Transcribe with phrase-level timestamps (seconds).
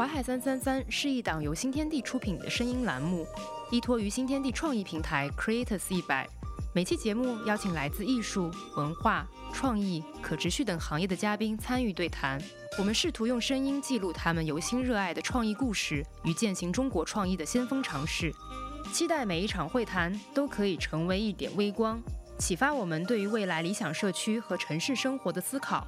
[0.00, 3.26] 淮海三三三是一档由新天地出品的声音栏目，
[3.70, 6.26] 依托于新天地创意平台 Creators 一百。
[6.74, 12.40] 每期节目邀请来自艺术、文化、创意、可持续等行业的嘉宾参与对谈。
[12.78, 18.32] 我们试图用声音记录他们由心热爱的创意故事与践行中国创意的先锋尝试。
[18.94, 22.00] 期待每一场会谈都可以成为一点微光，
[22.38, 25.86] 启发我们对于未来理想社区和城市生活的思考。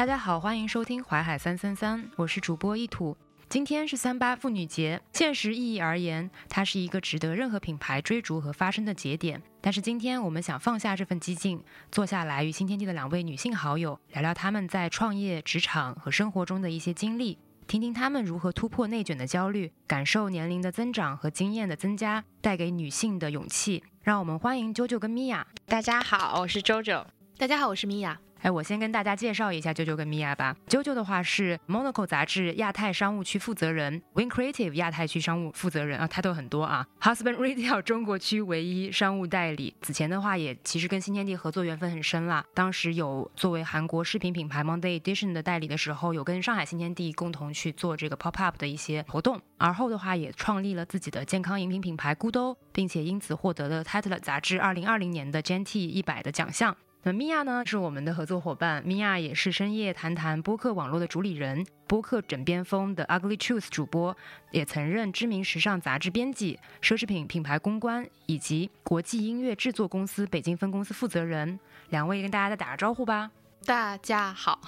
[0.00, 3.14] 大家好，欢迎收听淮海三三三，我是主播一土。
[3.50, 9.42] 今天是三八妇女节，现实意义而言，它是一个值得任何品牌追逐和发声的节点。
[9.60, 23.84] 但是今天我们想放下这份激进，坐下来与新天地的两位女性好友聊聊她们在创业、职场和生活中的一些经历，听听她们如何突破内卷的焦虑，感受年龄的增长和经验的增加带给女性的勇气。
[24.02, 25.46] 让我们欢迎啾啾跟米娅。
[25.66, 27.06] 大家好，我是周周。
[27.36, 28.18] 大家好，我是米娅。
[28.42, 30.56] 哎，我先跟大家介绍一下啾啾跟米娅吧。
[30.66, 36.86] 啾啾的话是 Monaco 杂志亚太商务区负责人，Win Creative 亚太区商务负责人啊，他都很多啊。
[37.00, 39.74] Husband Retail 中国区唯一商务代理。
[39.82, 42.44] 此前的话也其实跟新天地合作缘分很深啦。
[42.54, 49.40] 当时有作为韩国视频品牌 Monday Edition 的代理的时候，有跟上海新天地共同去做这个 Pop Up 的一些活动。
[49.58, 56.74] 而后的话也创立了自己的健康饮品品牌 Goodo，并且因此获得了 Title 杂志2020年的 GNT 一百的奖项。
[57.02, 58.82] 那米娅呢，是我们的合作伙伴。
[58.84, 64.14] 米娅也是深夜谈谈播客网络的主理人，播客枕边风的 Ugly Truth 主播，
[64.50, 71.58] 也曾任知名时尚杂志编辑、奢侈品品牌公关以及国际音乐制作公司北京分公司负责人。
[71.88, 73.30] 两位跟大家再打个招呼吧。
[73.64, 74.60] 大家好，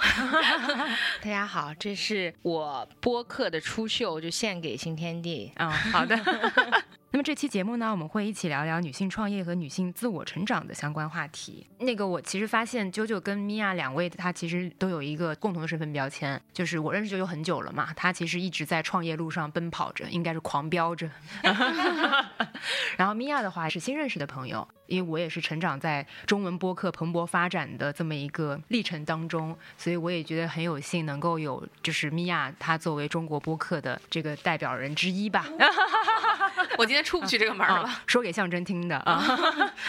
[1.20, 5.68] 大家好，这是我播客的初秀，就献给新天地啊。
[5.68, 6.18] 好的。
[7.14, 11.66] 那么这期节目呢，我们会一起聊聊女性创业和女性自我成长的相关话题。
[11.80, 21.10] 那个我其实发现，啾啾跟米娅两位，她其实都有一个共同的身份标签，就是我认识啾啾很久了嘛，她其实一直在创业路上奔跑着，应该是狂飙着。
[22.96, 35.44] 然后米娅的话是新认识的朋友，因为我也是成长在中文播客蓬勃发展的这么一个历程当中，所以我也觉得很有幸能够有就是米娅她作为中国播客的这个代表人之一吧。
[36.78, 39.22] 我今天出不去这个门了， 说给象征听的啊，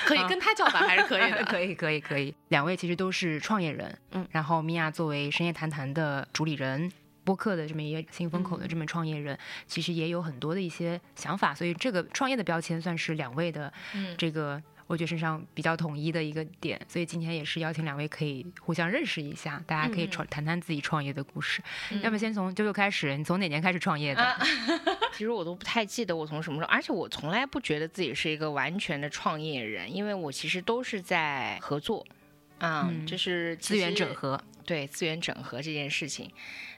[0.05, 2.33] 可以跟他叫板还是可以的， 可以可以可以。
[2.49, 6.91] 两位其实都是创业人，嗯，然后米娅作为深夜谈谈的主理人，
[7.23, 13.71] 播客的这么一个新风口的这么创业人，其实也有很多的一些想法，所以这个创业的标签算是两位的
[14.17, 14.61] 这个。
[14.93, 21.63] 我觉得身上比较统一的一个点，所以今天也是邀请两位可以互相认识一下，大家可以创谈谈自己创业的故事。
[22.03, 24.37] 要么先从舅舅开始，你从哪年开始创业的？
[25.11, 32.05] 其实我都不太记得我从什么时候，而且我从来不觉得自己是一个完全的创业人，因为我其实都是在合作，
[32.59, 36.31] 嗯，就是资源整合，对资源整合这件事情。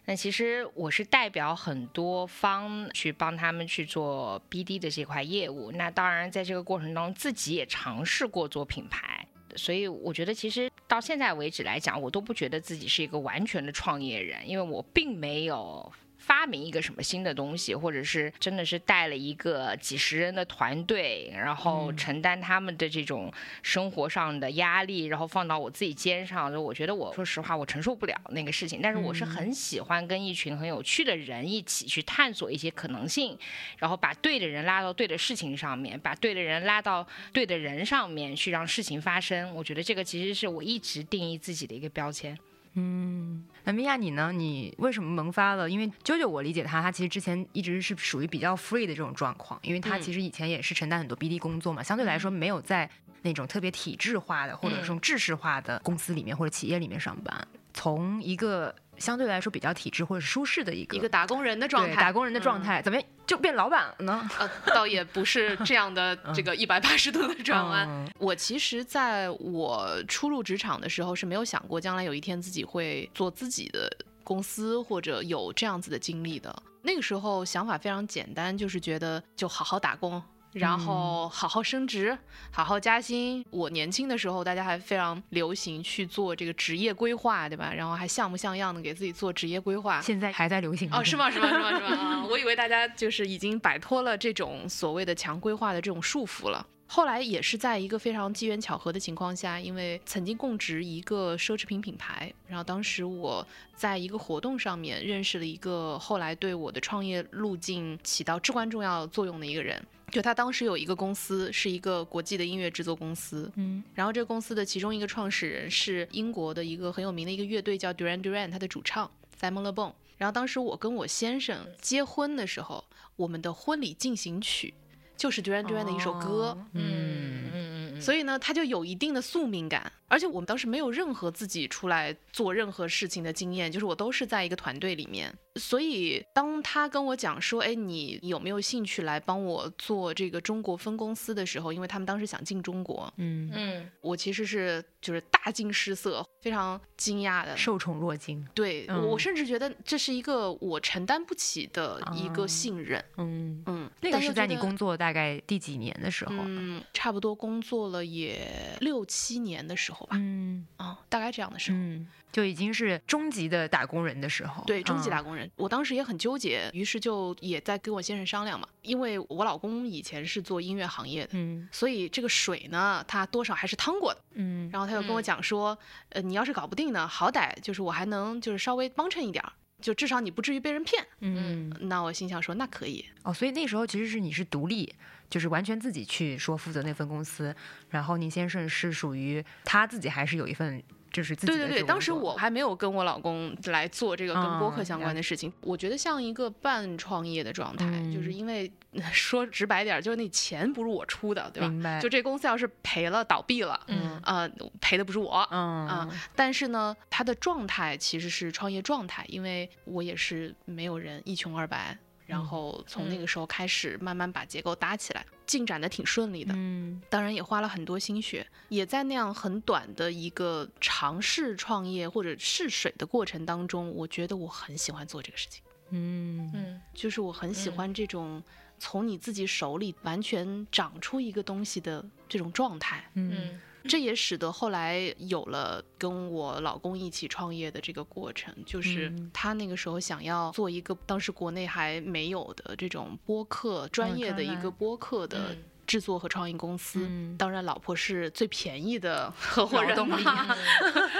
[0.05, 5.71] 那其实我是代表很多方去帮他们去做 BD 的这块业务。
[5.71, 9.27] 那当然，在这个过程当中，自己也尝试过做品牌。
[9.55, 15.91] 所以我觉得，其实到现在为止来讲，我都不觉得自己是一个完全的创业人，因为我并没有。
[16.25, 23.31] 发明一个什么新的东西，或者是真的是带了一个几十人的团队，然后承担他们的这种
[23.61, 28.79] 生活上的压力，然后放到我自己肩上，就我觉得我说实话，我承受不了那个事情。
[28.81, 33.37] 但是我是很喜欢跟一群很有趣的人一起去探索一些可能性，
[33.77, 39.53] 然后把对的人拉到对的事情上面，把对的人拉到对的人上面去让事情发生。
[39.53, 42.35] 我觉得这个其实是我一直定义自己的一个标签。
[42.75, 44.31] 嗯，那米娅你呢？
[44.31, 45.69] 你为什么萌发了？
[45.69, 52.89] 因为啾啾，我理解他，他其实之前一直是属于比较 free 的这种状况，因为他其实以前也是承担很多 BD 工作嘛，相对来说没有在
[53.21, 58.75] 那种特别体制化的或者说制式化的公司里面或者企业里面上班，从一个。
[58.97, 64.29] 相对来说比较体制或者舒适的一个一个打工人的状态，打工人的状态，怎么就变老板了呢？
[64.39, 68.11] 呃，倒也不是这样的这个一百八十度的转弯。
[68.19, 73.89] 我其实在我初入职场的时候是没有想过将来有一天自己会做自己的
[74.23, 76.55] 公司或者有这样子的经历的。
[76.81, 80.21] 那个时候想法非常简单，就是觉得就好好打工。
[80.55, 82.17] 然后好好升职，
[82.51, 83.45] 好好加薪。
[83.49, 87.73] 我年轻的时候，大家还非常流行去做这个职业规划，对吧？
[87.73, 90.01] 然后还像模像样的给自己做职业规划。
[90.01, 91.03] 现在还在流行哦？
[91.03, 91.29] 是吗？
[91.29, 91.49] 是吗？
[91.49, 91.71] 是吗？
[91.71, 92.25] 是吗？
[92.31, 96.65] 我以为大家就是已经摆脱了这种所谓的强规划的这种束缚了。
[96.87, 103.45] 后来也是在一个非常机缘巧合的情况下，因为曾经供职一个奢侈品品牌，然后当时我
[103.75, 109.83] 在一个活动上面认识了一个后来对我的创业路径起到至关重要作用的一个人。
[110.11, 119.09] 就他当时有一个公司，是一个国际的音乐制作公司，嗯，然后这个公司的其中一个创始人是英国的一个很有名的一个乐队叫 Duran Duran，他的主唱
[119.41, 119.91] Simon Le Bon。
[120.17, 122.85] 然后当时我跟我先生结婚的时候，
[123.17, 124.73] 我们的婚礼进行曲
[125.17, 129.91] 就是 Duran Duran 的一首歌，哦嗯嗯嗯，所以呢，他就有一定的宿命感。
[130.07, 135.33] 而且我们当时没有任何自己出来做任何事情的经验，就是我都是在一个团队里面。
[135.55, 147.57] 所以当他跟我讲说，哎，你有没有兴趣来帮我做这个中国分公司的时候，因为他们当时想进中国，嗯，嗯我其实是就是大惊失色，非常惊讶的。
[147.57, 153.03] 受宠若惊，对、嗯我甚至觉得这是一个我承担不起的一个啊信任。
[153.17, 156.35] 嗯，嗯，那个是在你工作大概第几年的时候？
[156.41, 161.77] 嗯，差不多工作了也六七年的时候吧，嗯啊、大概这样的时候。
[161.77, 174.21] 嗯，就已经是中级的打工人的时候，对，中级嗯打工人，我当时也很纠结，于是就也在跟我先生商量嘛，因为我老公以前是做音乐行业的，嗯所以这个水呢，他多少还是趟过的。
[174.33, 175.77] 嗯，然后他就跟我嗯讲说，
[176.09, 181.05] 呃，你要是搞不定呢，好歹就是我还能就是稍微帮衬一点儿，就至少你不至于被人骗。
[181.21, 183.05] 嗯那我心想说，那可以。
[183.23, 184.93] 哦，所以那时候其实是你是独立，
[185.35, 187.53] 就是完全自己去说负责那份公司，
[187.89, 198.71] 然后您先生是属于他自己还是有一份就是自己对对对，当时我还没有跟我老公来做这个跟播客嗯相关的事情，我觉得像一个半创业的状态，就是嗯因为
[199.11, 201.99] 说直白点儿，就是那钱不是我出的，对吧？
[201.99, 204.49] 就这公司要是赔了倒闭了，嗯呃，
[204.79, 205.45] 赔的不是我。
[205.51, 216.53] 嗯啊但是呢，他的状态其实是创业状态，因为我也是没有人，一穷二白，然嗯后从那嗯个时候开始慢慢把结构搭起来，进展的挺顺利的。
[216.55, 225.61] 嗯当然也花了很多心血，也在那样很短的一个尝试创业或者试水的过程当中，我觉得我很喜欢做这个事情，
[225.91, 228.41] 嗯嗯就是我很喜嗯欢这种
[228.77, 233.09] 从你自己手里完全长出一个东西的这种状态。
[233.13, 233.33] 嗯。
[233.35, 233.61] 嗯。
[233.87, 239.29] 这也使得后来有了跟我老公一起创业的这个过程，就是嗯。
[239.31, 245.63] 他那个时候想要做一个当时国内还没有的这种播客专业的一个播客的嗯
[245.95, 246.99] 制作和创意公司。
[247.09, 250.17] 嗯当然，老婆是最便宜的 合伙人嘛，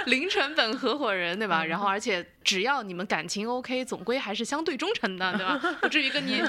[0.04, 1.62] 零成 本合伙人，对吧？
[1.64, 5.58] 嗯然后，而且只要你们感情 OK，总归还是相对忠诚的，对吧？
[5.80, 6.42] 不至于跟你。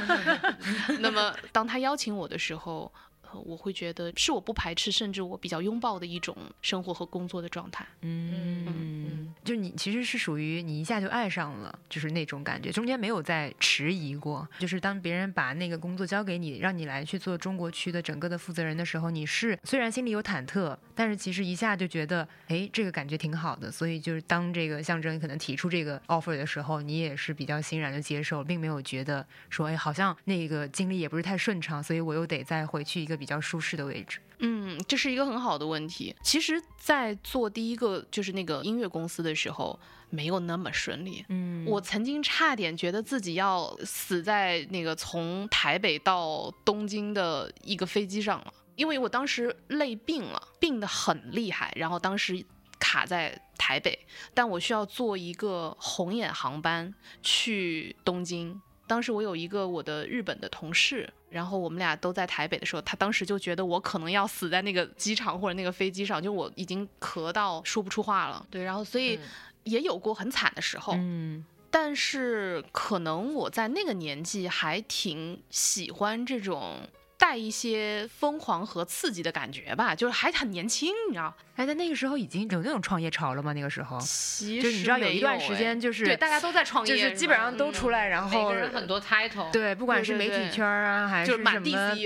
[0.99, 2.91] 那么，当他邀请我的时候，
[3.31, 7.85] 呃我会觉得是我不排斥，甚至我比较拥抱的一种生活和工作的状态。
[8.01, 14.47] 嗯，就你其实是属于你一下就爱上了，就是那种感觉，中间没有再迟疑过。
[14.59, 23.71] 就是当别人把那个工作交给你，让你来去做中国区的整个的负责人的时候，你是虽然心里有忐忑，但是其实一下就觉得，哎，这个感觉挺好的。
[23.71, 34.19] 所以就是当这个象征可能提出这个 offer 的时候，你也是比较欣然的接受，并没有觉得说，哎，好像那个经历也不是太顺畅，所以我又得再回去一个比较舒适的位置。
[34.39, 36.15] 嗯，这是一个很好的问题。
[36.21, 39.79] 其实，在做第一个就是那个音乐公司的时候，
[40.11, 41.25] 没有那么顺利。
[41.29, 52.45] 嗯我曾经差点觉得自己要死在那个从台北到东京的一个飞机上了，因为我当时累病了，病得很厉害，然后当时
[52.79, 53.97] 卡在台北，
[54.35, 56.93] 但我需要坐一个红眼航班
[57.23, 58.61] 去东京。
[58.85, 68.45] 当时我有一个我的日本的同事，然后我们俩都在台北的时候，他当时就觉得我可能要死在那个机场或者那个飞机上，就我已经咳到说不出话了。
[68.49, 69.21] 对，然后所以嗯
[69.63, 70.93] 也有过很惨的时候。
[70.95, 76.77] 嗯但是可能我在那个年纪还挺喜欢这种
[77.17, 81.33] 带一些疯狂和刺激的感觉吧，就是还很年轻，你知道？
[81.55, 83.51] 哎，在那个时候已经有那种创业潮了吗？
[83.53, 91.59] 那个时候，其就是你知道有一段时间就是对大家都在创业，就是基本上都出来，然每后个人很多 title，对，不管是媒体圈啊，还是什么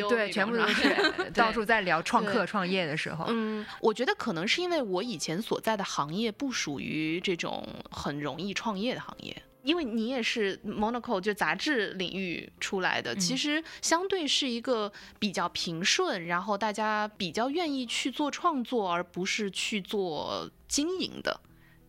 [0.10, 3.26] 对，全部都是是 到处在聊创客创业的时候。
[3.28, 9.36] 嗯，我觉得可能是因为我以前所在的行业不属于这种很容易创业的行业。
[9.64, 21.40] 因为你也是 Monaco 就杂志领域出来的，其嗯实相对是一个比较平顺，然后大家比较愿意去做创作，而不是去做经营的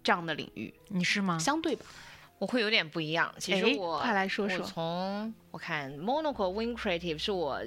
[0.02, 1.38] 这样的领域，你是吗？
[1.38, 1.85] 相对吧。
[2.38, 3.33] 我会有点不一样。
[3.38, 7.62] 其实哎我快来说我从我看 Monaco Win Creative 是我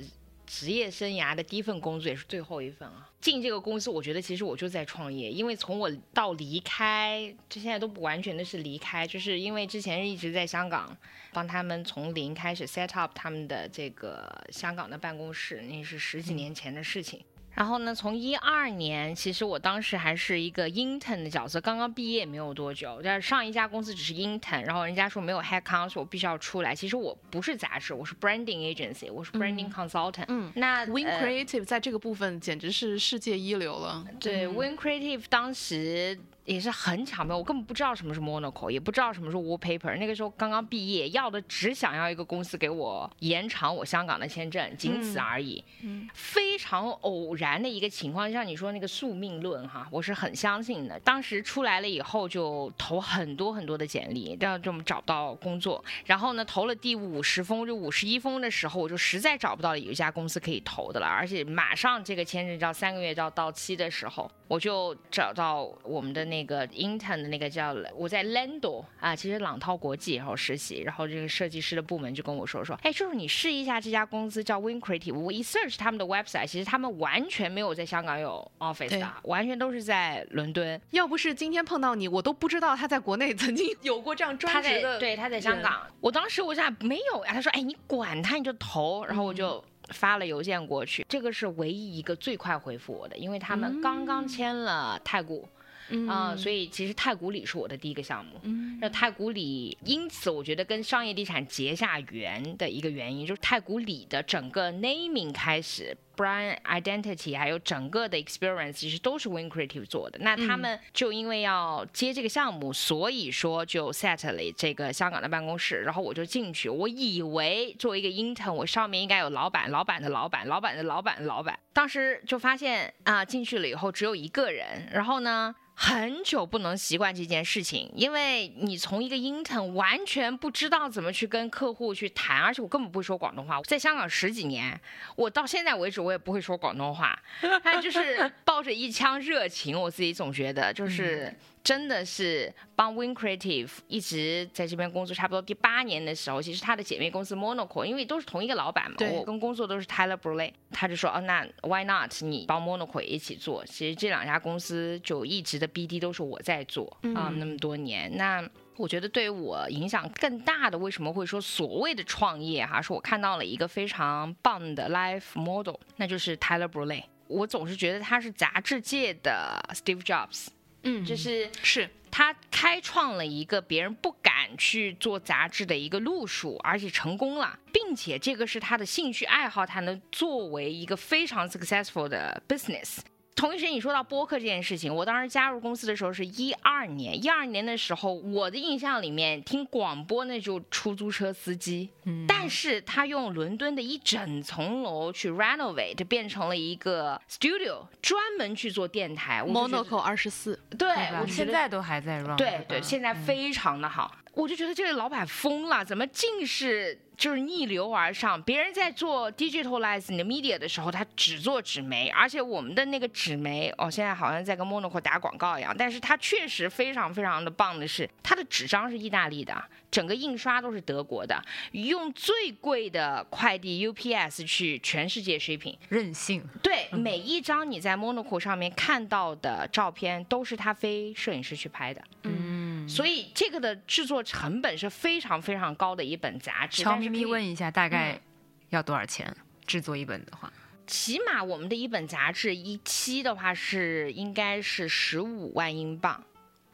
[0.45, 3.09] 职业生涯的第一份工作，也是最后一份啊。
[3.19, 10.95] 进这个公司，我觉得其实我就在创业，因为从我到离开，这现在都不完全的是离开，就是因为之前一直在香港
[11.33, 17.21] 帮他们从零开始 set up 他们的这个香港的办公室，那是十几年前的事情。
[17.55, 22.99] 然后呢，从一二年，其实我当时还是一个 intern 的角色，刚刚毕业没有多久。
[23.01, 26.75] 但是上一家公司只是 intern，然后人家说没有 head count，我必须要出来。
[26.75, 30.25] 其实我不是杂志，我是 branding agency，我是 branding consultant。
[30.27, 34.05] 嗯，那 Win 呃 Creative 在这个部分简直是世界一流了。
[34.19, 39.97] 对，Win Creative 当时也是很巧妙，我根本不知道什么是 Monaco，也不知道什么是 Wallpaper。
[39.97, 45.63] 那个时候刚刚毕业，要的只想要一个公司给我延长我香港的签证，仅此而已。
[45.81, 50.99] 嗯非常偶然的一个情况，像你说那个宿命论哈，我是很相信的。
[50.99, 55.83] 当时出来了以后，就投很多很多的简历，但就找不到工作。
[56.05, 80.81] 然后呢，投了第五十封，就五十一封的时候，我就实在找不到有一家公司可以投的了，而且马上这个签证要三个月就要到期的时候，我就找到我们的那个 intern 的那个叫我在 Lando 啊，其实朗涛国际然后实习，然后这个设计师的部门就跟我说说，哎，叔叔你试一下这家公司叫 Win Creative，我一 search 他们的 website，其实他们完全没有在香港有 office 的，完全都是在伦敦。
[80.91, 84.99] 要不是今天碰到你，我都不知道他在国内曾经有过这样专职的。
[84.99, 89.63] 对他在香港，我当时我想没有呀，他说哎你管他你就投，然后我就。
[89.89, 95.47] 发了邮件过去，这个是唯一一个最快回复我的，因为他们刚刚签了太古，
[95.89, 98.39] 嗯啊、所以其实太古里是我的第一个项目。
[98.43, 110.19] 嗯那太古里，因此我觉得跟商业地产结下缘的一个原因，就是太古里的整个 naming 开始，brand identity，还有整个的 experience，其实都是 Win Creative 做的。
[110.19, 121.57] 那他们就因为要接这个项目，所以说就 set 了这个香港的办公室，然后我就进去，我以为作为一个 intern，我上面应该有老板、老板的老板、老板的老板的、老板。
[121.71, 125.55] 当时就发现啊，进去了以后只有一个人，然后呢？
[125.77, 133.61] 很久不能习惯这件事情，因为你从一个 intern 完全不知道怎么去跟客户去谈，而且我根本不会说广东话。
[133.63, 134.79] 在香港十几年，
[135.15, 137.21] 我到现在为止我也不会说广东话，
[137.61, 141.31] 但就是抱着一腔热情，我自己总觉得就是。
[141.65, 153.65] 真的是帮 Win Creative 一直在这边工作，差不多第八年的时候，其实他的姐妹公司 Monoco，因为都是同一个老板嘛，对我跟工作都是 Tyler Brule，他就说，哦，那 Why not 你帮 MONOCO 也一起做？
[153.65, 158.47] 其实这两家公司就一直的 BD 都是我在做啊、嗯那么多年，那。
[158.77, 162.81] 我觉得对于我影响更大的，为什么会说所谓的创业哈？
[162.81, 167.01] 是我看到了一个非常棒的 life model，那就是 Tyler Brule。
[167.27, 170.47] 我总是觉得他是杂志界的 Steve Jobs，
[170.85, 182.99] 嗯，就是是他开创了一个别人不敢去做杂志的一个路数，而且成功了，并且这个是他的兴趣爱好，他能作为一个非常 successful 的 business。
[183.35, 199.43] 同一时间，你说到播客这件事情，我当时加入公司的时候是一二年，一二年的时候，我的印象里面听广播那就出租车司机，嗯但是他用伦敦的一整层楼去 renovate，变成了一个 studio，专门去做电台。
[199.43, 200.87] 我就觉得 Monaco 二十四，对，
[201.19, 204.15] 我现在都还在 run，对对，现在非常的好。
[204.33, 208.41] 我就觉得这个老板疯了，怎么尽是就是逆流而上？
[208.43, 221.41] 别人在做 digitalize 你的 media 的时候，他只做纸媒，而且我们的那个纸媒，哦，现在好像在跟 Monaco 打广告一样，但是它确实非常非常的棒的是，它的纸张是意大利的，整个印刷都是德国的，
[221.71, 225.75] 用最贵的快递 UPS 去全世界 shipping。
[225.89, 232.01] 任性，对，每一张你在 Monaco 上面看到的照片，都是他非摄影师去拍的。
[232.23, 232.54] 嗯，
[232.87, 236.83] 所以这个的制作成本是非常非常高的一本杂志。
[236.83, 238.21] 悄咪咪问一下，大概嗯
[238.69, 240.51] 要多少钱制作一本的话？
[240.87, 246.23] 起码我们的一本杂志一期的话是应该是十五万英镑，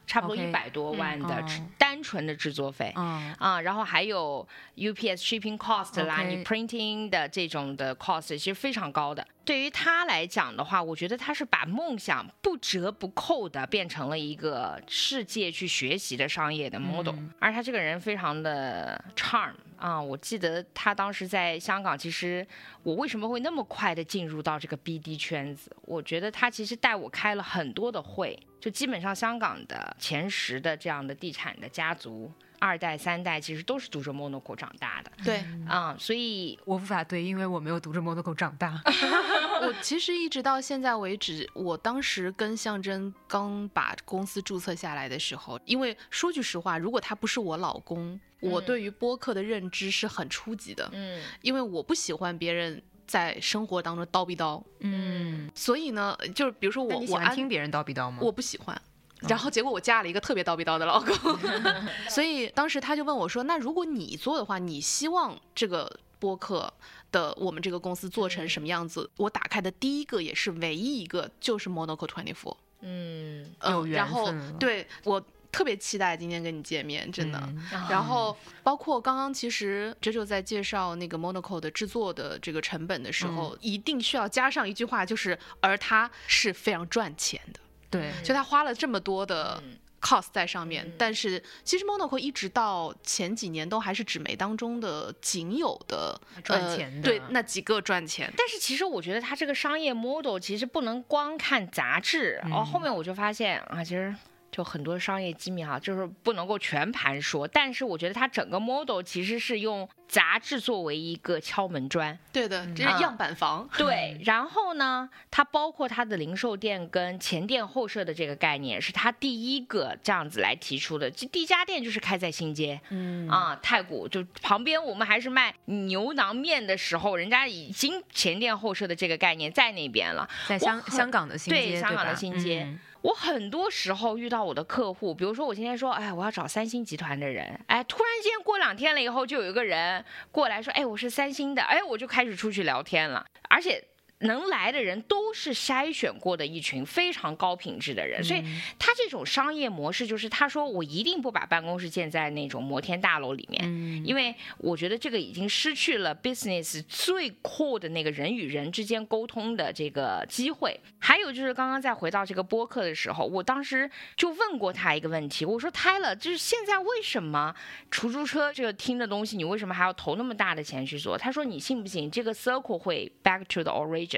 [0.06, 1.44] 差不多一百多万的
[1.78, 2.92] 单纯的制作费。
[2.96, 9.26] 嗯，啊，然后还有 UPS shipping cost 啦你 printing 的这种的 cost 其实非常高的。
[9.44, 22.46] 对于他来讲的话，我觉得他是把梦想不折不扣的变成了一个世界去学习的商业的 model，、嗯而他这个人非常的 charm 啊，我记得他当时在香港，其实
[22.84, 25.74] 我为什么会那么快的进入到这个 BD 圈子？
[25.82, 32.30] 我觉得他其实带我开了很多的会，就基本上香港的前十的这样的地产的家族。
[32.60, 38.80] 二代、三代其实都是读着 Monaco 长大的对啊、所以 我无法对，因为我没有读着 Monaco 长大。
[39.66, 58.18] 我其实一直到现在为止，我当时跟象征刚把公司注册下来的时候，因为说句实话，如果他不是我老公，我嗯对于播客的认知是很初级的，嗯因为我不喜欢别人在生活当中叨逼叨，嗯，所以呢，就是比如说我我安欢听别人叨逼叨吗？
[58.20, 58.80] 我不喜欢。
[59.28, 61.14] 然后结果我嫁了一个特别叨逼叨的老公，
[62.10, 66.72] 所以当时他就问我说：“那如果你做的话，你希望这个播客
[67.12, 72.56] 的我们这个公司做成什么样子，我打开的第一个也是唯一一个就是 Monaco Twenty Four。
[72.80, 77.38] 嗯，嗯，有缘然后分对我特别期待今天跟你见面，真的。
[77.38, 83.36] 嗯然后包括刚刚其实 JoJo 在介绍那个 Monaco 的制作的这个成本的时嗯。
[83.36, 89.76] 候，一定需要加上一句话，就是而它是非常赚钱的，对，就他花了这么多的嗯。
[90.00, 90.92] cost 在上面，嗯。
[90.98, 97.10] 但是其实 Monaco 一直到前几年都还是纸媒当中的仅有的赚钱的。
[97.10, 98.32] 呃、对那几个赚钱。
[98.36, 102.52] 但是其实我觉得它这个商业 model 其实不能光看杂志，嗯。
[102.52, 104.14] 哦，后面我就发现啊，其实。
[104.52, 113.66] 就很多商业机密哈，就是不能够全盘说，但是我觉得它整个 model 其实是用杂志作为一个敲门砖，对的，这啊是样板房。
[113.78, 121.10] 对，然后呢，它包括它的零售店跟前店后设的这个概念，是它第一个这样子来提出的。
[121.10, 130.28] 这第一家店就是开在新街，嗯啊，太古就旁边我们还是卖牛腩面的时候，人家已经前店后设的这个概念在那边了。
[130.46, 143.84] 在香香港的新街，对香港的新街嗯我很多时候遇到我的客户，比如说我今天说，哎，我要找三星集团的人，哎，突然间过两天了以后，就有一个人过来说，哎，我是三星的，哎，我就开始出去聊天了，而且。
[144.22, 160.78] 能来的人都是筛选过的一群非常高品质的人，所以嗯他这种商业模式就是，他说我一定不把办公室建在那种摩天大楼里面，嗯因为我觉得这个已经失去了 business 最 core 的那个人与人之间沟通的这个机会。
[160.98, 167.54] 还有就是刚刚再回到这个播客的时候，我当时就问过他一个问题，我说 Tyler，就是现在为什么
[167.90, 171.16] 出租车这个听的东西，你为什么还要投那么大的钱去做？
[171.18, 174.11] 他说你信不信这个 circle 会 back to the origin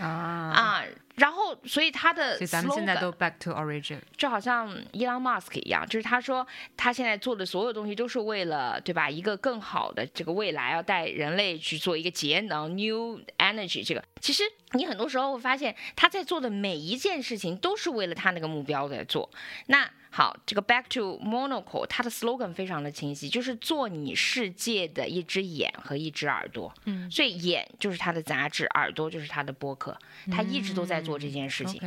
[0.00, 0.84] 啊，啊？
[1.18, 6.46] 然后，所以他的所以咱们现在都 back to origin，就好像伊朗马斯克一样，就是他说
[6.76, 9.10] 他现在做的所有东西都是为了，对吧？
[9.10, 13.84] 一个更好的这个未来，要带人类去做一个节能 new energy。
[13.84, 19.28] 这个其实你很多时候会发现他在做的每一件事情都是为了他那个目标在做。
[19.66, 26.72] 那好，这个 back to Monaco，它的 slogan 非常的清晰，就是做你世界的一只眼和一只耳朵。
[26.86, 29.96] 嗯所以眼就是他的杂志，耳朵就是他的播客，
[30.32, 31.80] 他一直都在做这件事情。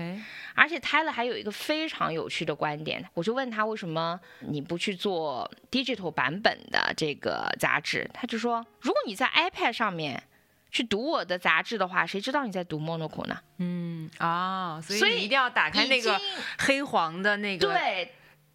[0.56, 8.10] 而且 Tyler 还有一个非常有趣的观点，我就问他为什么你不去做 digital 版本的这个杂志？
[8.14, 10.22] 他就说，如果你在 iPad 上面
[10.72, 13.38] 去读我的杂志的话，谁知道你在读 Monocle 呢？
[13.58, 16.20] 嗯啊，所以所以你一定要打开那个
[16.58, 18.14] 黑黄的那个，对，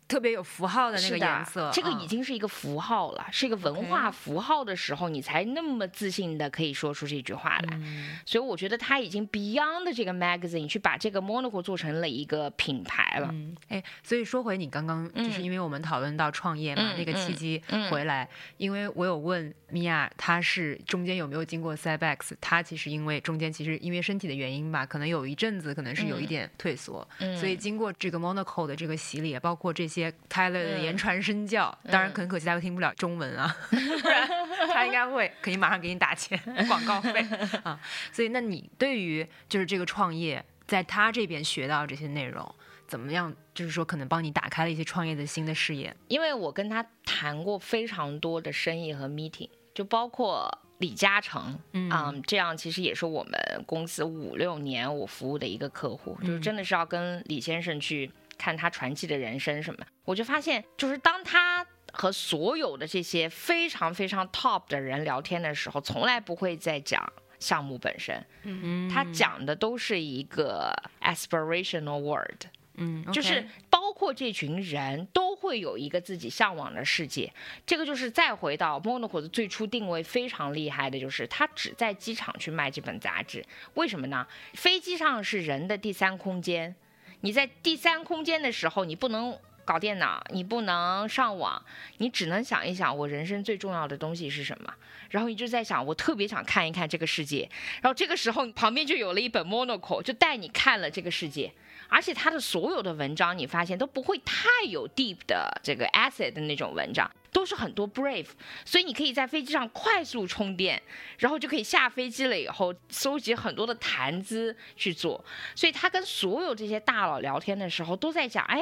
[0.09, 7.69] 特别有符号的那个颜色，这个啊已经是一个符号了，是一个文化符号的时候，你才那么自信的可以说出这句话来。
[7.73, 8.16] 嗯。
[8.25, 13.29] 所以我觉得他已经 beyond 这个 magazine 去把这个 Monaco 做成了一个品牌了。
[13.33, 17.90] 嗯，哎，所以说回你刚刚，就是嗯因为我们讨论到创业嘛，嗯那个契嗯机嗯。
[17.90, 22.33] 回来，因为我有问米娅，她是中间有没有经过 Cybex？
[22.40, 26.29] 她其实因为中间其实因为身体的原因吧，可能有一阵子可能是有一嗯。
[26.29, 27.37] 点退缩，嗯。
[27.37, 29.95] 所以经过这个 Monaco 的这个洗礼，包括这些
[30.28, 34.28] Tyler 的嗯言传身教，当然嗯很可惜他又听不了中文啊， 不然
[34.72, 37.20] 他应该会肯定马上给你打钱广告费
[37.62, 37.78] 啊。
[38.12, 42.54] 所以那你对于就是这个创业，在他这边学到这些内容，
[42.87, 43.35] 怎么样？
[43.54, 45.94] 就是说可能帮你打开了一些创业的新的视野。
[46.09, 50.46] 因为我跟他谈过非常多的生意和 meeting，就包括
[50.78, 53.32] 李嘉诚，嗯嗯，这样其实也是我们
[53.64, 61.66] 公司五六年我服务的一个客户，就是嗯真的是要跟李先生去看他传奇的人生什么，我就发现，就是当他。
[61.92, 72.44] 和所有的这些非常非常 top 的人聊天的时候，从来不会再讲项目本身，嗯他讲的都是一个 aspirational word，
[72.75, 77.33] 嗯，就是包括这群人都会有一个自己向往的世界。
[77.64, 83.42] 这个就是再回到 Monaco 的最初定位非常厉害的，就是他只在机场去卖这本杂志。
[83.75, 84.27] 为什么呢？
[84.53, 86.75] 飞机上是人的第三空间，
[87.20, 89.38] 你在第三空间的时候，你不能。
[89.66, 91.61] 搞电脑，你不能上网，
[91.98, 94.72] 你只能想一想我人生最重要的东西是什么，
[95.11, 97.50] 然后你就在想，我特别想看一看这个世界，
[97.83, 101.52] 然后这个时候旁边就有了一本 Monaco，就带你看了这个世界，
[101.88, 108.29] 而且他的所有的文章，你发现都不会太有 deep 的这个 asset 的那种文章，都是很多 brave，
[108.64, 110.83] 所以你可以在飞机上快速充电，
[111.18, 115.22] 然后就可以下飞机了以后搜集很多的谈资去做。
[115.55, 118.59] 所以他跟所有这些大佬聊天的时候，都在讲，哎，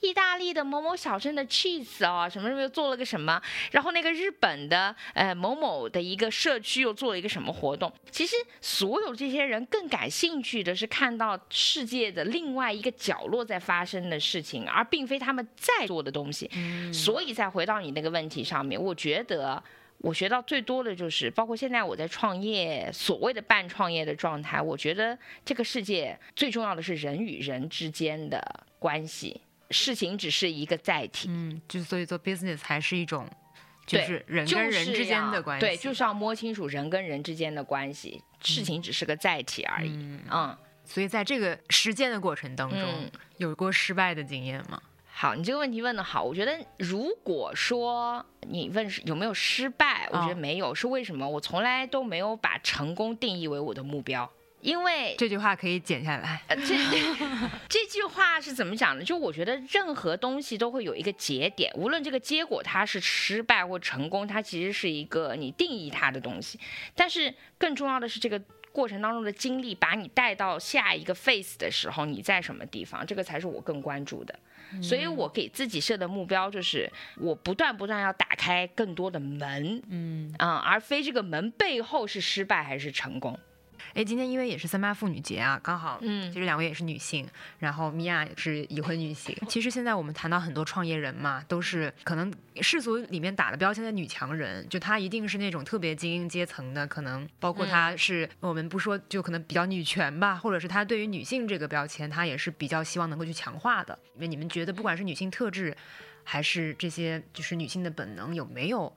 [0.00, 3.38] 意大利的某某小镇的 cheese 啊，什么什么又做了个什么，
[3.70, 7.92] 然后那个日本的呃某某的一个社区又做了一个什么活动。
[8.10, 16.50] 其实所有这些人更感兴趣的是看到世界的另外一个角落在发生的事情，而并非他们在做的东西。
[16.90, 19.62] 所以再回到你那个问题上面，我觉得
[19.98, 29.40] 我学到最多的就是，包括现在我在创业，所谓的半创业的状态，我觉得这个世界最重要的是人与人之间的关系，
[29.70, 31.28] 事情只是一个载体。
[31.30, 33.26] 嗯，就所以做 business 还是一种，
[33.86, 35.66] 就是人跟人之间的关系。
[35.66, 39.90] 对，就是要摸清楚人跟人之间的关系，事情只是个载体而已。
[40.30, 44.80] 嗯，所以在这个实践的过程当中，有过失败的经验吗？
[45.18, 46.22] 好，你这个问题问的好。
[46.22, 50.74] 我觉得，如果说你问有没有失败，我觉得没有。
[50.74, 51.26] 是为什么？
[51.26, 54.30] 我从来都没有把成功定义为我的目标。
[54.60, 56.42] 因为这句话可以剪下来。
[56.50, 56.76] 这
[57.66, 59.02] 这句话是怎么讲的？
[59.02, 66.60] 就我觉得，任何东西都会有一个节点，无论这个结果它是失败或成功，它其实是一个你定义它的东西。
[66.94, 68.38] 但是更重要的是，这个
[68.70, 73.06] 过程当中的经历把你带到下一个 phase 的时候，你在什么地方？
[73.06, 74.38] 这个才是我更关注的。
[74.82, 83.38] 所以我给自己设的目标就是，我不断不断要打开更多的门，嗯啊，而非这个门背后是失败还是成功。
[83.96, 87.26] 哎，今天因为也是三八妇女节啊，刚好，嗯，其实两位也是女性，
[87.58, 89.34] 然后米娅也是已婚女性。
[89.48, 92.30] 其实现在我们谈到很多创业人嘛，都是可能
[92.60, 103.98] 世俗里面打的标签的女强人，就她一定是那种特别精英阶层的，可能包括她是我们不说，就可能比较女权吧，或者是她对于女性这个标签，她也是比较希望能够去强化的。
[104.16, 105.74] 因为你们觉得，不管是女性特质，
[106.22, 108.94] 还是这些就是女性的本能，有没有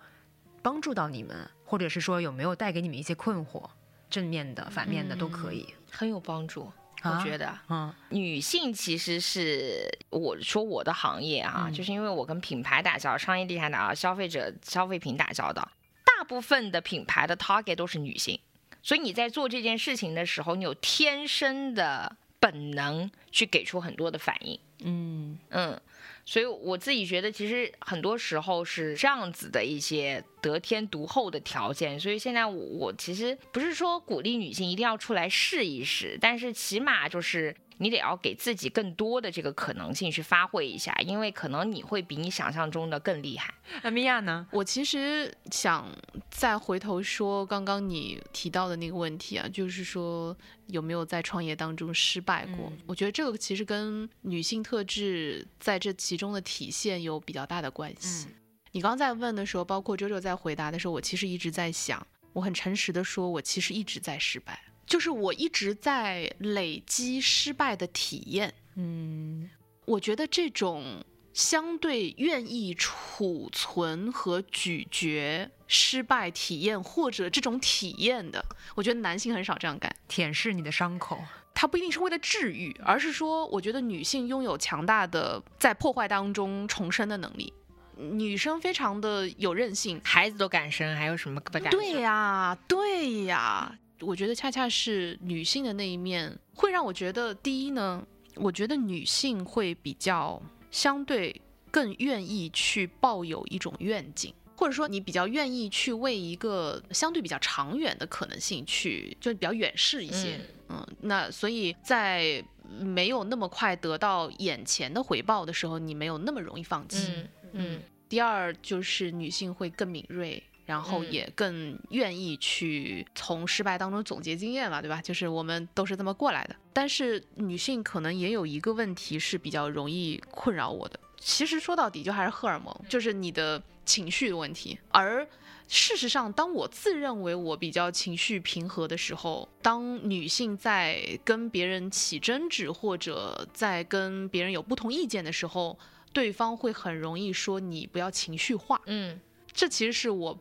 [0.62, 3.70] 帮助到你们，或者是说有没有带给你们一些困惑？
[4.10, 6.72] 正面的、反面的都可以，很有帮助。
[7.02, 15.66] 我觉得，嗯，女性其实是我说我的行业啊，就是因为我跟品牌打交道、商业地产打交道、消费者消费品打交道，
[16.04, 18.38] 大部分的品牌的 target 都是女性，
[18.84, 24.60] 所以你在做这件事情的时候，你有天生的本能去给出很多的反应。
[24.84, 25.38] 嗯。
[25.52, 25.80] 嗯。
[26.30, 32.00] 所以我自己觉得，其实很多时候是这样子的一些得天独厚的条件。
[32.00, 37.56] 所以现在我我其实不是说鼓励女性一定要出来试一试，但是起码就是。
[37.82, 43.54] 你得要给自己更多的这个可能性去发挥一下，因为可能你会比你想象中的更厉害。
[43.82, 44.46] 那米娅呢？
[44.52, 45.90] 我其实想
[46.30, 50.36] 再回头说刚刚你提到的那个问题啊，就是说
[50.68, 52.72] 有没有在创业当中失败过？
[52.86, 58.28] 我觉得这个其实跟女性特质在这其中的体现有比较大的关系。
[58.72, 64.60] 你刚刚在问的时候，包括 JoJo 在回答的时候，我其实一直在想，我很诚实的说，我其实一直在失败。
[64.90, 69.48] 就是我一直在累积失败的体验，嗯，
[69.86, 81.20] 我觉得这种相对愿意储存和咀嚼失败体验或者这种体验的，我觉得男性很少这样干，舔舐你的伤口，
[81.54, 87.54] 它不一定是为了治愈，而是说，我觉得女性拥有强大的在破坏当中重生的能力，
[87.96, 91.70] 女生非常的有韧性，孩子都敢生，还有什么不敢？
[91.70, 93.78] 对呀，对呀。
[94.02, 110.40] 我觉得恰恰是女性的那一面，会让我觉得，第一呢，我觉得女性会比较相对更愿意去抱有一种愿景，或者说你比较愿意去为一个相对比较长远的可能性去，就比较远视一些。
[110.70, 112.44] 嗯，那所以在
[112.80, 117.12] 没有那么快得到眼前的回报的时候，你没有那么容易放弃。
[117.54, 120.42] 嗯，第二就是女性会更敏锐。
[120.70, 125.02] 然后也更愿意去从失败当中总结经验嘛，对吧？
[125.02, 126.56] 就是我们都是这么过来的。
[126.72, 134.78] 但是女性可能也有一个问题是比较容易困扰我的，其实说到底就还是荷尔蒙，就是你的情绪的问题。
[134.90, 135.28] 而
[135.68, 145.80] 事实上，当我自认为我比较情绪平和的时候，当女性在跟别人起争执或者在跟别人有不同意见的时候，
[146.14, 148.80] 对方会很容易说你不要情绪化。
[148.86, 149.20] 嗯，
[149.52, 150.40] 这其实是我。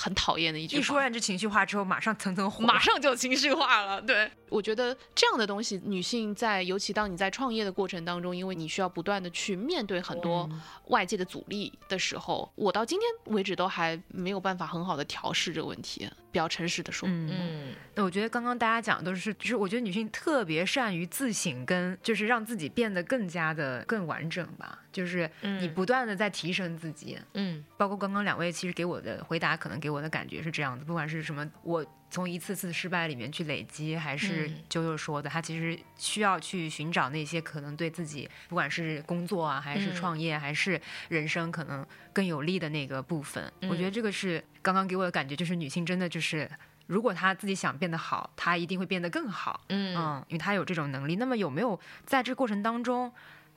[0.00, 4.00] 很讨厌的一句话，一说完这情绪化之后，马上层层火，马上就情绪化了。
[4.00, 4.30] 对。
[4.50, 10.48] 我觉得这样的东西，女性在尤其当你在创业的过程当中，因为你需要不断的去面对很多
[10.86, 16.08] 外界的阻力的时候，我到今天为止都还没有办法很好的调试这个问题。
[16.30, 44.44] 比较诚实的说，嗯，那我觉得刚刚大家讲都是，就是我觉得女性特别善于自省，跟就是让自己变得更加的更完整吧，就是你不断的在提升自己，嗯，包括刚刚两位其实给我的回答，可能给我的感觉是这样子，不管是什么，我从一次次失败里面去累积，还是啾啾说的，他其实需要去寻找那些可能对自己，不管是工作啊，还是创业，还是人生可能更有利的那个部分，我觉得这个是。
[44.60, 46.50] 刚刚给我的感觉就是，女性真的就是，
[46.88, 49.62] 如果她自己想变得好，她一定会变得更好。
[49.70, 51.16] 嗯因为她有这种能力。
[51.16, 53.10] 那么有没有在这过程当中，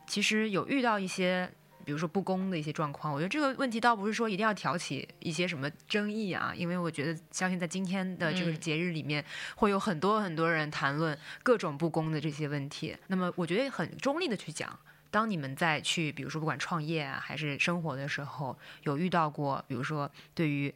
[0.07, 1.51] 其实有遇到一些
[1.85, 3.13] 比如说不公的一些状况。
[3.13, 9.23] 我觉得这个问题倒不是说一定要挑起一些什么争议啊，因为我觉得相信在今天的这个节日里面，
[9.55, 12.95] 会有很多很多人谈论各种不公的这些问题。
[13.07, 20.73] 那么我觉得很中立的去讲，当你们在去比如说不管创业啊还是生活的时候，有遇到过，比如说对于。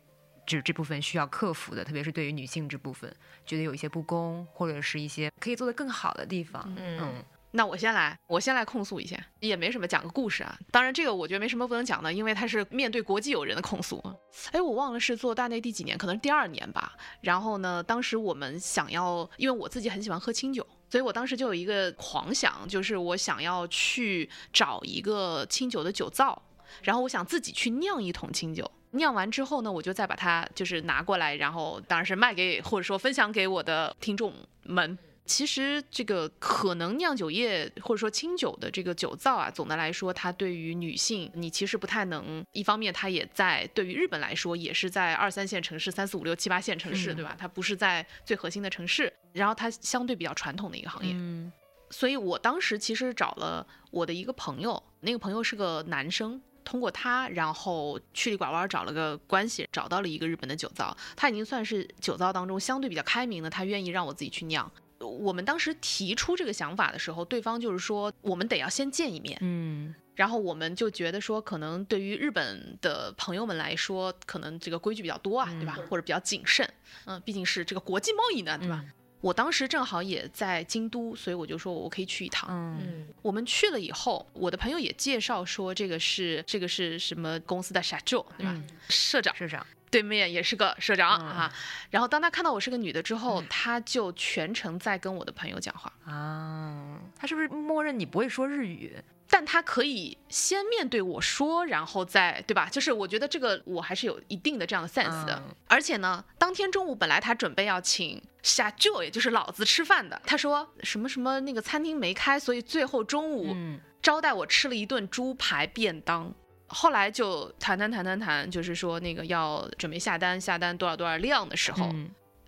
[0.48, 3.12] 这这部分需要克服的，特别是对于女性这部分，
[3.48, 6.72] 觉得有一些不公，或者是一些可以做得更好的地方。
[6.78, 7.16] 嗯，
[7.56, 10.60] 那我先来，我先来控诉一下，也没什么，讲个故事啊。
[10.72, 14.04] 当然，这个我觉得没什么不能讲的，因为他是面对国际友人的控诉。
[14.52, 16.94] 哎，我忘了是做大内第几年，可能是第二年吧。
[17.22, 26.42] 然后呢，当时我们想要，因为我自己很喜欢喝清酒，所以我当时就有一个狂想，就是我想要去找一个清酒的酒造，
[26.84, 28.70] 然后我想自己去酿一桶清酒。
[28.92, 34.98] 酿完之后呢，我就再把它就是拿过来，然后当然是卖给或者说分享给我的听众们。
[35.26, 42.46] 其实这个可能酿酒业或者说清酒的这个酒造啊，总的来说，它对于女性，你其实不太能。
[42.52, 47.36] 一方面，它也在对于日本来说，也是在二三线城市、三四五六七八线城市，对吧？
[47.38, 51.12] 它不是在最核心的城市，然后它相对比较传统的一个行业。
[51.16, 51.52] 嗯。
[51.90, 56.42] 所以我当时其实找了我的一个朋友，那个朋友是个男生。
[56.64, 60.98] 通过他，然后曲里拐弯找了个关系，找到了一个日本的酒造。
[61.16, 64.70] 他已经算是酒造当中相对比较开明的，他愿意让我自己去酿。
[65.00, 69.38] 我们当时提出这个想法的时候，对方就是说我们得要先见一面。
[69.42, 75.78] 嗯，然后我们就觉得说，可能对于日本的朋友们来说，可能这个规矩比较多啊，对吧？
[75.90, 76.68] 或者比较谨慎。
[77.06, 78.84] 嗯，毕竟是这个国际贸易呢，对吧？
[79.22, 82.48] 我当时正好也在京都，所以我就说我可以去一趟。
[82.52, 88.62] 嗯，我们去了以后，我的朋友也介绍说这个是这个是什么公司的社长，对吧？
[88.88, 91.50] 社长，社长对面也是个社长啊。
[91.90, 97.00] 然后当他看到我是个女的之后，他就全程在跟我的朋友讲话啊。
[97.18, 98.94] 他是不是默认你不会说日语？
[99.30, 102.68] 但他可以先面对我说，然后再对吧？
[102.70, 105.42] 就是我觉得这个我还是有一定的这样的 sense 的。
[105.68, 113.56] 而且呢，当天中午本来他准备要请下舅，也就是老子吃饭的，他说什么什么那个餐厅没开，所以最后中午
[114.02, 116.34] 招待我吃了一顿猪排便当。
[116.76, 121.90] 后来就谈谈谈谈谈，就是说那个要准备下单，下单多少多少量的时候，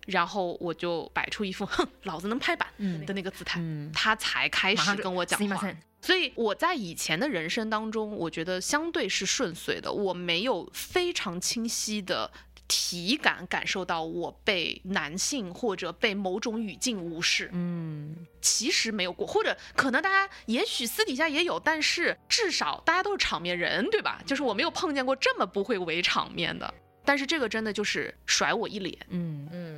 [0.06, 2.68] 然后我就摆出一副哼，老子能拍板
[3.06, 3.58] 的那个姿态，
[3.94, 5.74] 他才开始跟我讲话。
[6.00, 9.90] 所以我在以前的人生当中，我觉得相对是顺遂的。
[9.90, 12.30] 我没有非常清晰的
[12.68, 17.48] 体感感受到我被男性或者被某种语境无视。
[17.52, 24.22] 嗯，其实没有过，或者可能大家也许私底下也有，但是至少大家都是场面人，对吧？
[24.26, 26.72] 就是我没有碰见过这么不会围场面的。
[27.04, 28.94] 但是这个真的就是甩我一脸。
[29.08, 29.77] 嗯嗯。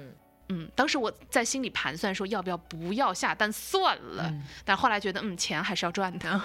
[0.50, 4.32] 嗯，当时我在心里盘算说要不要不要下单算了，
[4.64, 6.40] 但后来觉得嗯钱还是要赚的，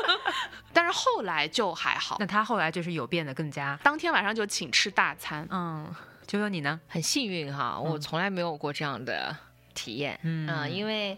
[0.72, 2.16] 但是后来就还好。
[2.18, 5.46] 那他后来就是有变得更加，当天晚上就请吃大餐。
[5.50, 5.94] 嗯，
[6.26, 9.36] 就说你呢，很幸运哈，我从来没有过这样的
[9.74, 10.18] 体验。
[10.22, 11.16] 嗯，因为。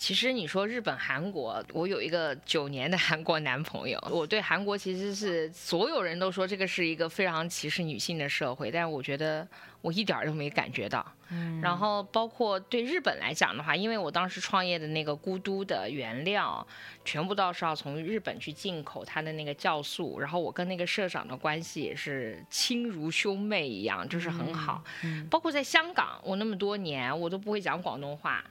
[0.00, 3.98] 其实你说日本、韩国，我有一个九年的韩国男朋友。
[4.08, 9.44] 我对韩国其实是所有人都说这个是一个非常歧视女性的社会，但是我觉得
[9.80, 11.04] 我一点都没感觉到。
[11.30, 11.60] 嗯。
[11.60, 16.66] 然后包括对日本来讲的话，因为我当时创业的那个孤都的原料，
[17.04, 24.82] 全部都是要从日本去进口它的那个酵素，然后我跟那个社长的关系也是亲如兄妹一样，就是很好。
[25.04, 25.26] 嗯。
[25.28, 28.44] 包括在香港，我那么多年我都不会讲广东话。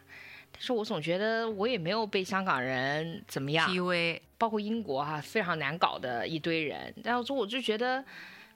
[0.50, 3.70] 但是我总觉得我也没有被香港人怎么样
[4.40, 6.92] 包括英国哈非常难搞的一堆人。
[7.04, 8.04] 但是我就觉得，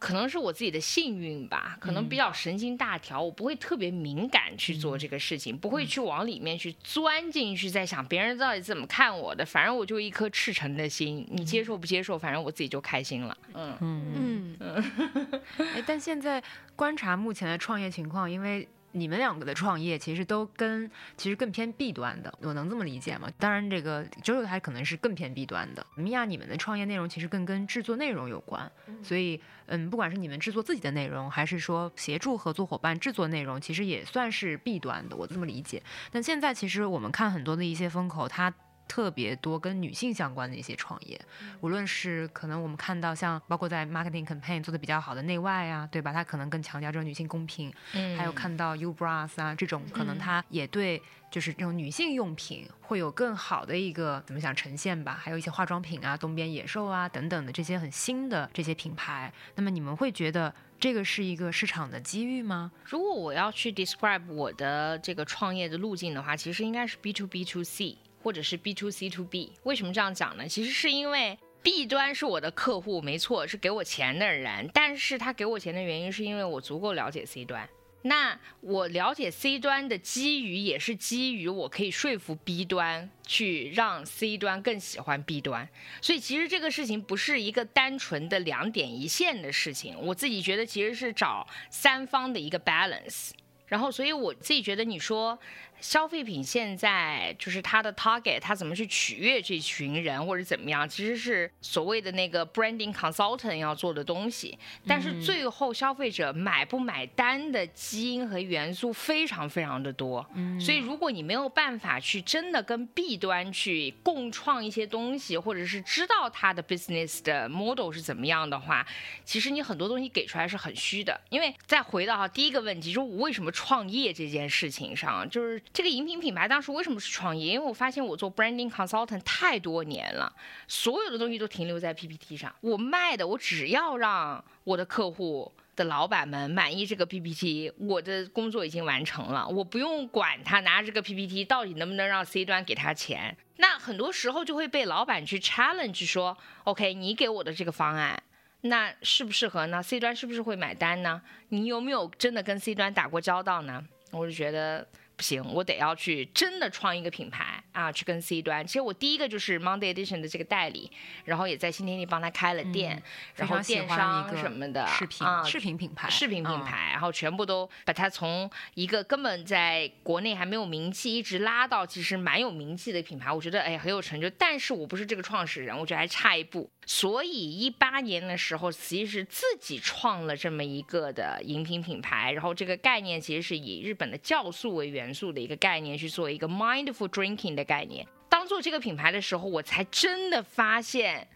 [0.02, 9.46] 可能是我自己的幸运吧，可能比较神经大条，我不会特别敏感去做这个事情，不会去往里面去钻进去，在想别人到底怎么看我的。
[9.46, 13.38] 反正我就一颗赤诚的心，你接受不接受，反正我自己就开心了。
[13.54, 15.42] 嗯嗯嗯。
[15.76, 16.44] 哎，但现在
[16.76, 18.68] 观察目前的创业情况，因为。
[18.94, 23.30] 你们两个的创业其实都跟其实更偏 B 端的，我能这么理解吗？
[23.38, 25.86] 当然，这个 JoJo 还可能是更偏 B 端的。
[25.96, 35.82] 米娅，你们的创业内容其实更跟制作内容有关，所以嗯，不管是你们制作自己的内容，还是说协助合作伙伴制作内容，其实也算是 B 端的，我这么理解。
[36.12, 38.54] 但现在其实我们看很多的一些风口，它。
[38.92, 41.18] 特别多跟女性相关的一些创业，
[41.62, 46.12] 无论是可能我们看到像包括在 marketing campaign 做的比较好的内外啊，对吧？
[46.12, 47.74] 它可能更强调这种女性公平。
[47.94, 51.02] 嗯，还有看到 U Bras 啊这种，可能它也对
[51.32, 55.18] 就是这种女性用品会有更好的一个怎么讲呈现吧？
[55.18, 59.32] 还有一些化妆品啊，东边野兽啊等等的这些很新的这些品牌。
[59.56, 62.70] 那么你们会觉得这个是一个市场的机遇吗？
[62.84, 67.98] 如果我要去 describe 我的这个创业的路径的话，其实应该是 B to B to C。
[68.24, 70.48] 或者是 B to C to B，为什么这样讲呢？
[70.48, 77.70] 其实是因为 B 端是我的客户，没错，是给我钱的人，但是他给我钱的原因是因为我足够了解 C 端。
[78.04, 85.70] 那我了解 C 端的基于也是基于我可以说服 B 端去让 C 端更喜欢 B 端，
[86.02, 93.32] 所以其实这个事情不是一个单纯的两点一线的事情，我自己觉得其实是找三方的一个 balance。
[93.68, 95.38] 然后，所以我自己觉得你说。
[95.82, 104.58] 消费品现在就是它的 target，它怎么去取悦这群人或者怎么样，其实是所谓的那个 branding consultant 要做的东西。
[104.86, 110.24] 但是最后消费者买不买单的基因和元素非常非常的多。
[110.60, 118.86] 所以如果你没有办法去真的跟 B 端去共创一些东西，或者是知道它的 business 的 model 是怎么样的话，
[119.26, 121.20] 其实你很多东西给出来是很虚的。
[121.30, 125.60] 因为再回到哈第一个问题，就是我为什么创业这件事情上，就是。
[125.74, 127.54] 这个饮品品牌当时为什么是创业？
[127.54, 130.32] 因为我发现我做 branding consultant 太多年了，
[130.68, 132.54] 所有的东西都停留在 PPT 上。
[132.60, 139.48] 我卖的，我只要让我的客户的老板们满意这个 PPT，我的工作已经完成了。
[139.48, 143.38] 我不用管他拿这个 PPT 到底能不能让 C 端给他钱。
[143.56, 148.22] 那很多时候就会被老板去 challenge 说，OK，你给我的这个方案，
[148.62, 151.22] 那适不适合呢？C 端是不是会买单呢？
[151.48, 153.82] 你有没有真的跟 C 端打过交道呢？
[154.12, 154.86] 我就觉得。
[155.22, 158.66] 不行，我得要去真的创一个品牌啊，去跟 C 端。
[158.66, 160.90] 其实我第一个就是 Monday Edition 的这个代理，
[161.26, 163.02] 然后也在新天地帮他开了店，
[163.36, 173.32] 然后电商什么的视频视频品牌，视频品牌，然后全部都把它从一个根本在国内还没有名气，一直拉到其实蛮有名气的品牌。
[173.32, 176.70] 我觉得哎很有成就，但是我不是这个创始人，我觉得还差一步。
[176.86, 188.08] 所以一八年的时候，其实自己创了这么一个的饮品品牌，然后这个概念其实是以日本的酵素为元素的一个概念去做一个 mindful drinking 的概念。
[188.30, 191.28] 当做这个品牌的时候，我才真的发现，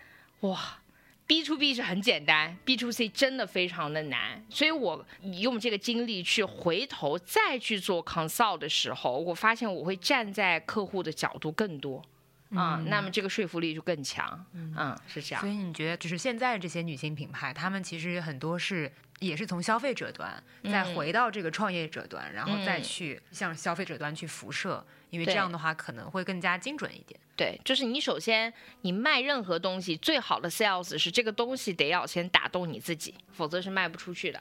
[0.42, 0.80] 哇
[1.28, 4.44] ，B to B 是很简单，B to C 真的非常的难。
[4.50, 5.06] 所以我
[5.42, 12.02] 用这个经历去回头再去做 consult 的时候，我发现我会站在客户的角度更多。
[12.54, 15.42] 啊，那么这个说服力就更强，嗯，是这样。
[15.42, 27.18] 所以你觉得，就是现在这些女性品牌，她们其实很多是也是从消费者端再回到这个创业者端，然后再去向消费者端去辐射，因为这样的话可能会更加精准一点。
[27.38, 34.40] 对，就是你首先你卖任何东西，最好的 sales 是这个东西得要先打动你自己，否则是卖不出去的。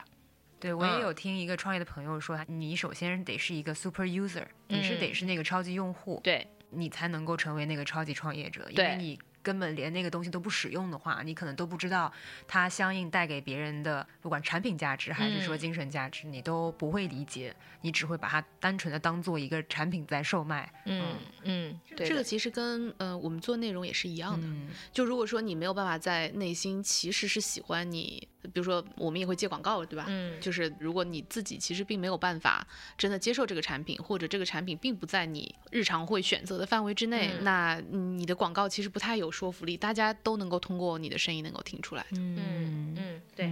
[0.59, 6.19] 对我也有听一个创业的朋友说，你首先得是一个 super user，你是得是那个超级用户。
[6.21, 6.45] 对。
[6.71, 9.17] 你才能够成为那个超级创业者，因为你。
[9.45, 12.11] 根本连那个东西都不使用的话，你可能都不知道
[12.47, 20.73] 它相应带给别人的不管产品价值还是说精神价值，你都不会理解，你只会把它单纯的当做一个产品在售卖。
[20.85, 24.47] 嗯嗯，这个其实跟呃我们做内容也是一样的。
[24.91, 30.05] 就如果说你没有办法在内心其实是喜欢你，比如说我们也会接广告，对吧？
[30.07, 32.65] 嗯，就是如果你自己其实并没有办法
[32.97, 39.31] 真的接受这个产品，或者这个产品并不在你日常会选择的范围之内，那你的广告其实不太有。
[39.35, 42.17] 说服力，大家都能够通过你的声音能够听出来的。
[42.17, 43.51] 嗯嗯，对。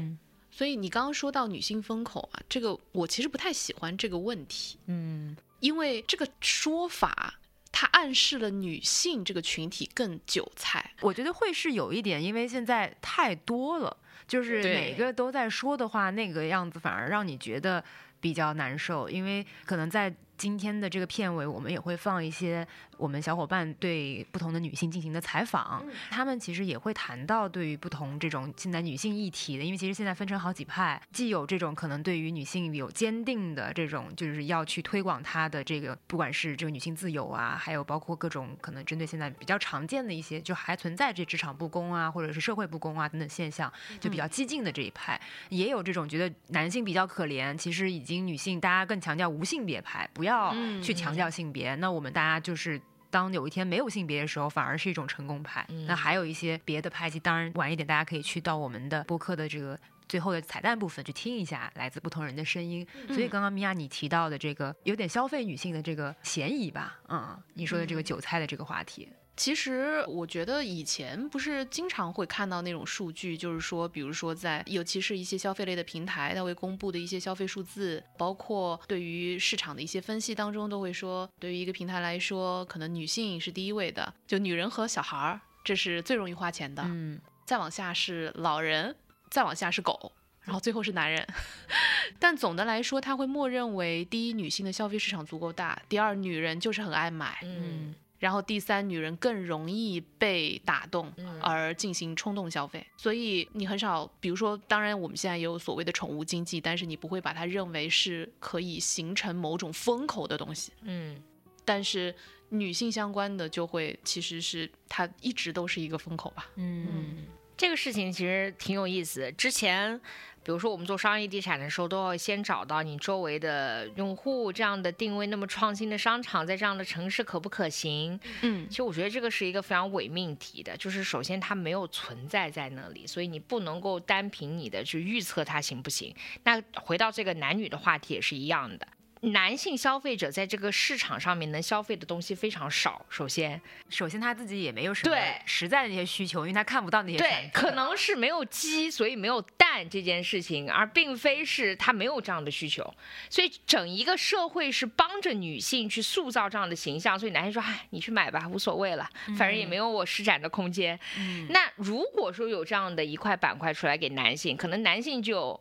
[0.50, 4.78] 所以你刚刚说到女性风口啊，这个我其实不太喜欢这个问题。
[4.86, 7.38] 嗯，因为这个说法
[7.70, 10.94] 它暗示了女性这个群体更韭菜。
[11.02, 13.98] 我觉得会是有一点，因为现在太多了，
[14.34, 17.84] 就是每个都在说的话，那个样子反而让你觉得
[18.20, 20.12] 比较难受，因为可能在。
[20.38, 22.68] 今天的这个片尾，我们也会放一些
[22.98, 45.20] 我们小伙伴对不同的女性进行的采访，他们其实也会谈到对于不同这种现在女性议题的，因为其实现在分成好几派，既有这种可能对于女性有坚定的这种，就是要去推广她的这个，不管是这个女性自由啊，还有包括各种可能针对现在比较常见的一些，就还存在这职场不公啊，或者是社会不公啊等等现象，就比较激进的这一派，
[45.50, 50.34] 也有这种觉得男性比较可怜，其实已经女性大家更强调无性别派，不要。
[50.34, 52.82] 要去强调性别，那我们大家就是
[53.12, 55.64] 当有一天没有性别的时候，反而是一种成功派。
[55.88, 62.84] 那还有一些别的派系，当然晚一点大家可以去到我们的播客的这个最后的彩蛋部分去听一下来自不同人的声音。
[63.10, 66.98] 所以刚刚米娅你提到的这个有点消费女性的这个嫌疑吧？
[67.10, 69.08] 嗯，你说的这个韭菜的这个话题。
[69.36, 86.84] 其实我觉得以前不是经常会看到那种数据，就是说，比如说在尤其是一些消费类的平台，它会公布的一些消费数字，包括对于市场的一些分析当中，都会说，对于一个平台来说，可能女性是第一位的，就女人和小孩儿，这是最容易花钱的。
[86.86, 88.96] 嗯，再往下是老人，
[89.32, 90.12] 再往下是狗，
[90.42, 91.28] 然后最后是男人。
[92.20, 97.40] 但总的来说，他会默认为第一，女性的消费市场足够大；第二，女人就是很爱买。
[97.42, 97.96] 嗯。
[98.24, 101.12] 然后第三，女人更容易被打动
[101.42, 102.88] 而进行冲动消费。
[102.96, 110.72] 所以你很少，比如说，当然我们现在也有所谓的宠物经济，但是你不会把它认为是可以形成某种风口的东西。
[110.84, 111.22] 嗯，
[111.66, 112.16] 但是
[112.48, 116.50] 女性相关的就会，其实是它一直都是一个风口吧。
[116.56, 117.26] 嗯，
[117.58, 119.30] 这个事情其实挺有意思。
[119.34, 120.00] 之前。
[120.44, 128.20] 比如说，我们做商业地产的时候，都要先找到你周围的用户，这样的定位那么创新的商场，在这样的城市可不可行？
[128.42, 136.14] 嗯，其实我觉得这个是一个非常伪命题的，就是首先它没有存在在那里，所以你不能够单凭你的去预测它行不行。
[136.44, 138.86] 那回到这个男女的话题也是一样的。
[139.32, 143.06] 男性消费者在这个市场上面能消费的东西非常少。
[143.10, 145.16] 首先，首先他自己也没有什么
[145.46, 147.18] 实在的那些需求，因为他看不到那些。
[147.18, 152.84] 对，可能是没有鸡，所以没有蛋这件事情，而并非是他没有这样的需求。
[153.30, 157.18] 所以整一个社会是帮着女性去塑造这样的形象。
[157.18, 161.00] 所以男性说：“哎，你去买吧，无所谓了，反正也没有我施展的空间。”
[161.48, 165.58] 那如果说有这样的一块板块出来给男性，可能男性就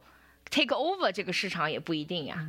[0.50, 2.44] take over 这个市场也不一定呀。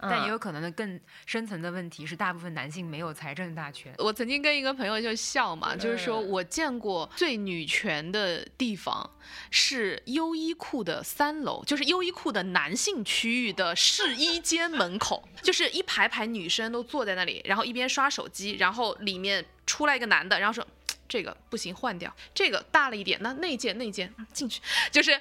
[0.00, 3.92] 但也有可能的更深层的问题是，大部分男性没有财政大权。
[3.98, 9.10] 我曾经跟一个朋友就笑嘛，就是说我见过最女权的地方
[9.50, 20.66] 是优衣库的三楼，就是优衣库的男性区域的试衣间门口，就是一排排女生都坐在那里，然后一边刷手机，然后里面出来一个男的，然后说。
[21.10, 22.14] 这个不行，换掉。
[22.34, 24.60] 这个大了一点，那那件那件进去，
[24.92, 25.18] 就是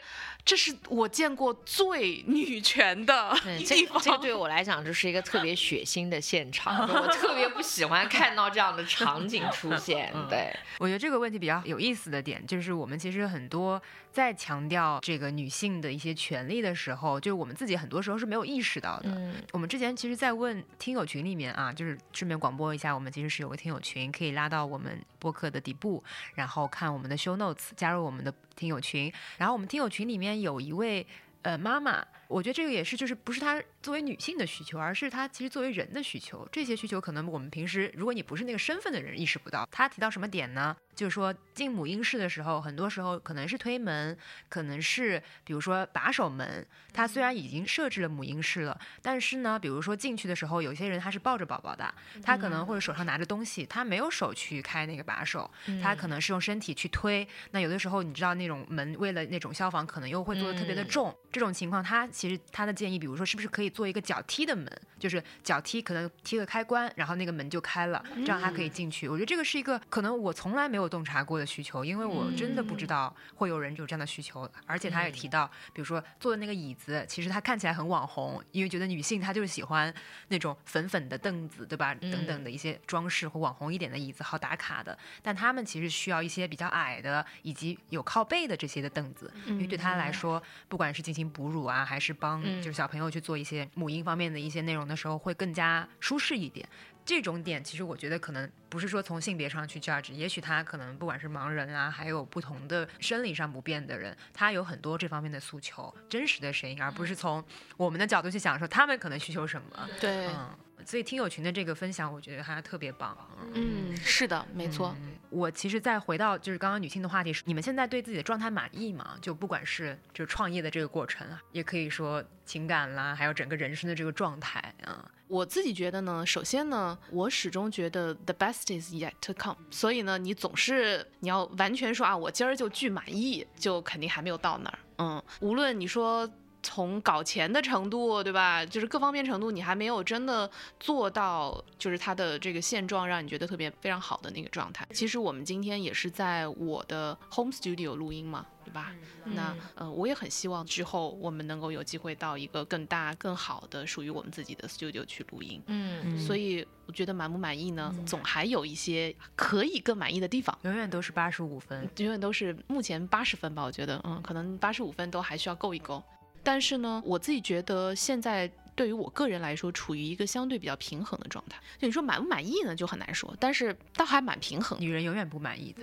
[0.48, 3.38] 这是我见过最女权的
[3.68, 4.02] 地方。
[4.02, 10.12] 这对我来讲就是一个特别血腥的现场，我特别不喜欢看到这样的场景出现。
[10.30, 13.82] 对，我觉得这个问题比较有意思的点就是，我们其实很多
[14.12, 19.34] 在强调这个女性的一些权利的时候，就是我们自己很多时候是没有意识到的。
[19.54, 25.78] 我们之前其实，在问听友群里面啊，就是顺便广播一下，我们其实是有个听友群，可以拉到我们播客的底。
[25.78, 29.10] 部，然后看我们的 show notes，加入我们的听友群。
[29.38, 31.08] 然后我们听友群里面有一位
[31.44, 36.48] 呃妈妈，我觉得这个也是，就是不是她作为女性的需求，而是她其实作为人的需求。
[36.52, 39.68] 这些需求可能我们平时如果你不是那个身份的人，意识不到。
[39.72, 40.76] 她提到什么点呢？
[40.96, 44.18] 就是说进母婴室的时候，很多时候可能是推门，
[44.50, 46.66] 可能是比如说把手门。
[46.92, 55.50] 它虽然已经设置了母婴室了，但是呢，比如说进去的时候，有些人他是抱着宝宝的，他可能或者手上拿着东西，他没有手去开那个把手，
[55.84, 57.28] 他可能是用身体去推。
[57.52, 61.16] 那有的时候你知道那种门为了那种消防，可能又会做的特别的重。
[61.32, 69.08] 这种情况，他其实他的建议，比如说是不是可以做一个脚踢的门，就是脚踢可能踢个开关，然后那个门就开了，这样他可以进去。
[69.08, 70.88] 我觉得这个是一个可能我从来没有。
[70.88, 79.94] 洞察过的需求，因为我真的不知道会有人有这样的需求，而且他也提到，比如说坐的那个椅子，其实他看起来很网红，因为觉得女性她就是喜欢
[80.30, 81.94] 那种粉粉的凳子，对吧？
[81.96, 84.98] 等等的一些装饰或网红一点的椅子，好打卡的。
[85.22, 96.68] 但他们其实需要一些比较矮的，以及有靠背的这些的凳子，因为对他来说，不管是进行哺乳啊，还是帮就是小朋友去做一些母婴方面的一些内容的时候，会更加舒适一点。
[97.06, 107.42] 这种点其实我觉得可能不是说从性别上去 judge，也许他可能不管是盲人啊，还有不同的生理上不便的人，他有很多这方面的诉求，真实的声音，而不是从
[107.78, 109.90] 我们的角度去想说他们可能需求什么。
[110.02, 110.50] 对，嗯，
[110.88, 113.14] 所以听友群的这个分享，我觉得还特别棒。
[113.54, 114.96] 嗯，是的，没错。
[115.30, 119.18] 我其实再回到就是刚刚女性的话题，是你们现在对自己的状态满意吗？
[119.22, 125.12] 就不管是就是创业的这个过程啊，也可以说情感啦，还有整个人生的这个状态啊。
[125.28, 129.58] 我自己觉得呢，首先呢，我始终觉得 the best is yet to come。
[129.70, 134.80] 所以呢，你总是你要完全说啊，我今儿就巨满意，就肯定还没有到那儿。
[135.00, 136.26] 嗯，无论你说
[136.68, 138.66] 从搞钱的程度，对吧？
[138.66, 140.50] 就是各方面程度，你还没有真的
[140.80, 144.86] 做到，就是它的这个现状让你觉得特别非常好的那个状态。
[144.92, 148.46] 其实我们今天也是在我的 home studio 录音嘛。
[148.68, 148.92] 对吧？
[149.24, 155.64] 那呃，我也很希望之后我们能够有机会到一个更大、更好的属于我们自己的 studio 去录音。
[155.68, 157.96] 嗯，所以我觉得满不满意呢？
[158.06, 160.54] 总还有一些可以更满意的地方。
[160.64, 163.64] 永远都是八十五分，永远都是目前八十分吧。
[163.64, 166.04] 我觉得，嗯，可能八十五分都还需要够一够。
[166.48, 168.50] 但是呢，我自己觉得现在。
[168.78, 171.60] 对于我个人来说，处于一个相对比较平衡的状态。
[171.80, 174.80] 就你说满不满意呢，就很难说，但是倒还蛮平衡。
[174.80, 175.82] 女人永远不满意的。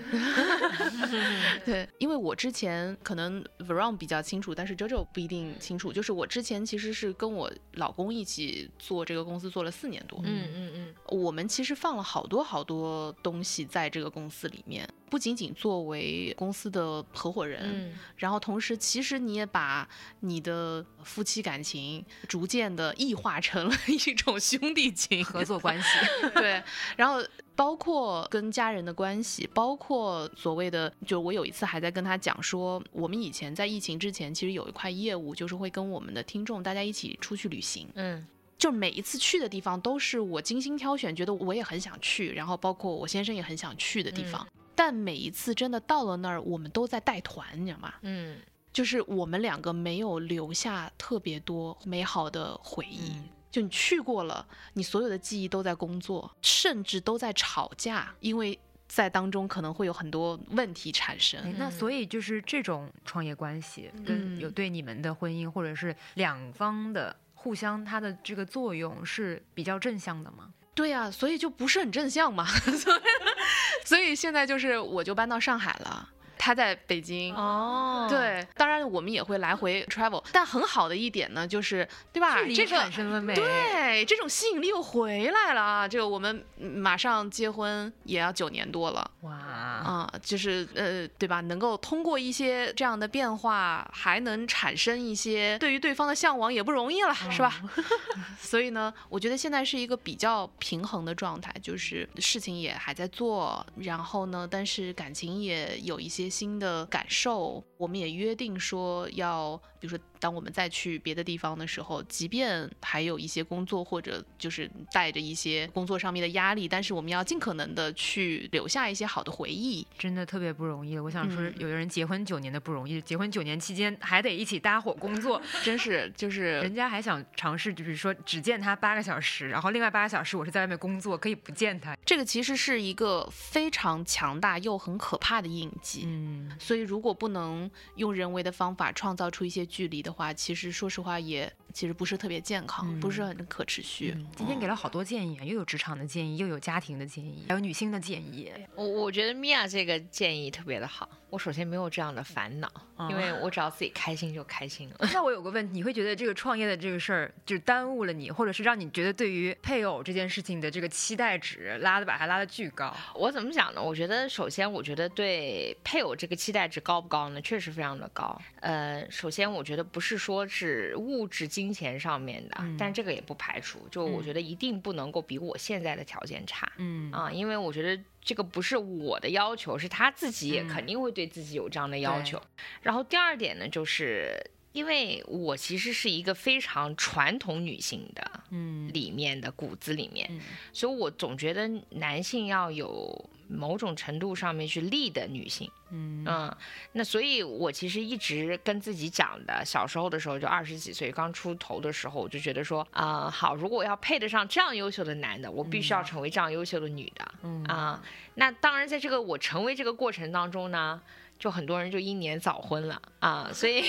[1.67, 5.93] 对，因为我之前可能 Veron 比较清楚，但是 JoJo 不一定清楚。
[5.93, 10.21] 就是我之前其实是跟我老公一起做这个公司，做了四年多。
[10.23, 10.84] 嗯嗯嗯。
[11.09, 14.89] 我们其实放了好多好多东西在这个公司里面。
[15.11, 19.89] 不仅仅作为公司的合伙人，然后同时，其实你也把
[20.21, 25.89] 你的夫妻感情逐渐的异化成了一种兄弟情合作关系。
[26.35, 26.61] 对，
[26.97, 27.23] 然后
[27.55, 38.27] 包括跟家人的关系，包括所谓的，就我有一次还在跟他讲说，我们以前在疫情之前，其实有一块业务，就是会跟我们的听众大家一起出去旅行，嗯，
[38.57, 47.95] 就每一次去的地方都是我精心挑选，觉得我也很想去，然后包括我先生也很想去的地方，但每一次真的到了那儿，我们都在带团，你知道吗？
[48.03, 48.39] 嗯，
[48.73, 53.13] 就是我们两个没有留下特别多美好的回忆。
[53.51, 61.55] 就你去过了，你所有的记忆都在工作，甚至都在吵架，因为在当中可能会有很多问题产生。
[61.57, 67.15] 那所以就是这种创业关系，跟有对你们的婚姻或者是两方的
[67.45, 70.49] 互相，它的这个作用是比较正向的吗？
[70.75, 72.47] 对呀，所以就不是很正向嘛。
[72.57, 73.01] 所以，
[73.85, 76.09] 所以现在就是我就搬到上海了。
[76.39, 82.43] 他在北京哦，对，当然我们也会来回 travel，但很好的一点呢，就是对吧？
[82.55, 85.89] 这个产生了美，对，这种吸引力又回来了啊！
[85.89, 91.41] 这个我们马上结婚也要九年多了，哇啊，就是呃，对吧？
[91.43, 97.63] 能够通过一些这样的变化，还能产生一些对于对方的向往，也不容易了，是吧？
[98.39, 106.24] 所以呢，我觉得现在是一个比较平衡的状态，就是事情也还在做，然后呢，但是感情也有一些。
[106.29, 120.99] 新的感受，我们也约定说要，比如说，当我们再去别的地方的时候，即便还有一些工作或者就是带着一些工作上面的压力，但是我们要尽可能的去留下一些好的回忆，真的特别不容易。
[120.99, 131.95] 我想说，有的人结婚九年的不容易，结婚九年期间还得一起搭伙工作， 真是就 是人家还想尝试，就是说只见他八个小时，然后另外八个小时我是在外面工作，可以不见他。
[132.07, 136.05] 这个其实是一个非常强大又很可怕的印记。
[136.07, 144.17] 嗯，所以如果不能用人为的方法创造出一些距离的话，其实说实话也其实不是特别健康，不是很可持续。
[144.37, 148.53] 今天给了好多建议啊，又有职场的建议，又有家庭的建议，还有女性的建议。
[148.77, 151.11] 我我觉得米娅这个建议特别的好。
[151.29, 152.71] 我首先没有这样的烦恼，
[153.11, 154.97] 因为我只要自己开心就开心了。
[155.13, 162.95] 那我有个问题，你会觉得这个创业的这个事儿就耽误了你，或者是让你觉得对于配偶这件事情的这个期待值拉的把它拉的巨高？
[163.15, 163.83] 我怎么想呢？
[163.83, 167.41] 我觉得首先，我觉得对配偶这个期待值高不高呢？
[167.41, 168.41] 确实非常的高。
[168.61, 173.87] 呃，首先我觉得不是说是物质金钱上面的，但这个也不排除。
[173.91, 176.71] 就我觉得一定不能够比我现在的条件差。
[176.79, 178.03] 嗯啊，因为我觉得。
[178.25, 182.41] 这个不是我的要求，是他自己也肯定会对自己有这样的要求。
[182.81, 184.43] 然后第二点呢，就是
[184.75, 190.31] 因为我其实是一个非常传统女性的，嗯，里面的骨子里面，
[190.71, 193.31] 所以我总觉得男性要有。
[193.47, 196.25] 某种程度上面去立的女性，嗯。
[196.27, 196.57] 嗯，
[196.93, 207.63] 那所以我其实一直跟自己讲的，小时候的时候就二十几岁刚出头的时候，我就觉得说啊，好，如果我要配得上这样优秀的男的，我必须要成为这样优秀的女的，嗯。
[207.65, 208.03] 啊，
[208.37, 210.99] 那当然在这个我成为这个过程当中呢，
[211.39, 213.83] 就很多人就英年早婚了啊，所以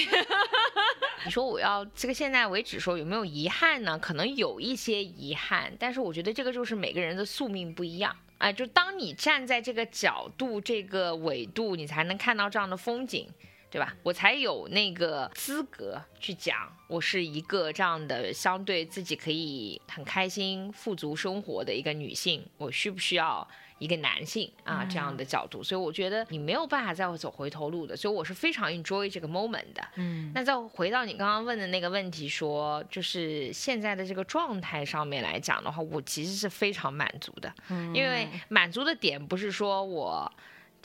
[1.26, 3.98] 你说我要这个现在为止说有没有遗憾呢？
[3.98, 8.16] 可能有一些遗憾，但是我觉得这个就是每个人的宿命不一样。
[8.38, 13.28] 啊，就当你站在这个角度、这个纬度，你才能看到这样的风景，
[13.72, 13.96] 对吧？
[14.04, 23.48] 我才有那个资格去讲，我是一个这样的相对自己可以很开心、富足生活的一个女性，我需不需要？
[23.78, 29.86] 一个男性啊，这样的角度，所以我觉得你没有办法再走回头路的，所以我是非常 enjoy 这个 moment 的。
[29.96, 37.54] 嗯，那再回到你刚刚问的那个问题，说就是现在的这个状态上面来讲的话，我其实是非常满足的，
[37.94, 40.32] 因为满足的点不是说我。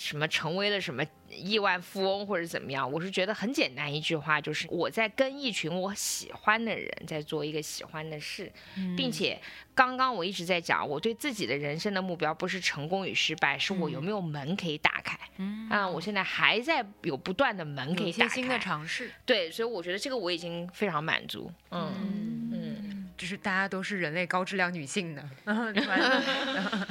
[0.00, 2.90] 什么成为了什么亿万富翁或者怎么样？
[2.90, 8.50] 我是觉得很简单一句话，就是我在跟一群我喜欢的人在做一个喜欢的事，
[8.96, 9.38] 并且
[9.74, 15.18] 刚刚我一直在讲，我对自己的人生的目标不是成功与失败，是我有没有门可以打开。
[15.36, 19.12] 嗯，啊，我现在还在有不断的门可以打开，新的尝试。
[19.26, 21.52] 对，所以我觉得这个我已经非常满足。
[21.70, 22.86] 嗯嗯。
[23.20, 25.22] 就是大家都是人类高质量女性的，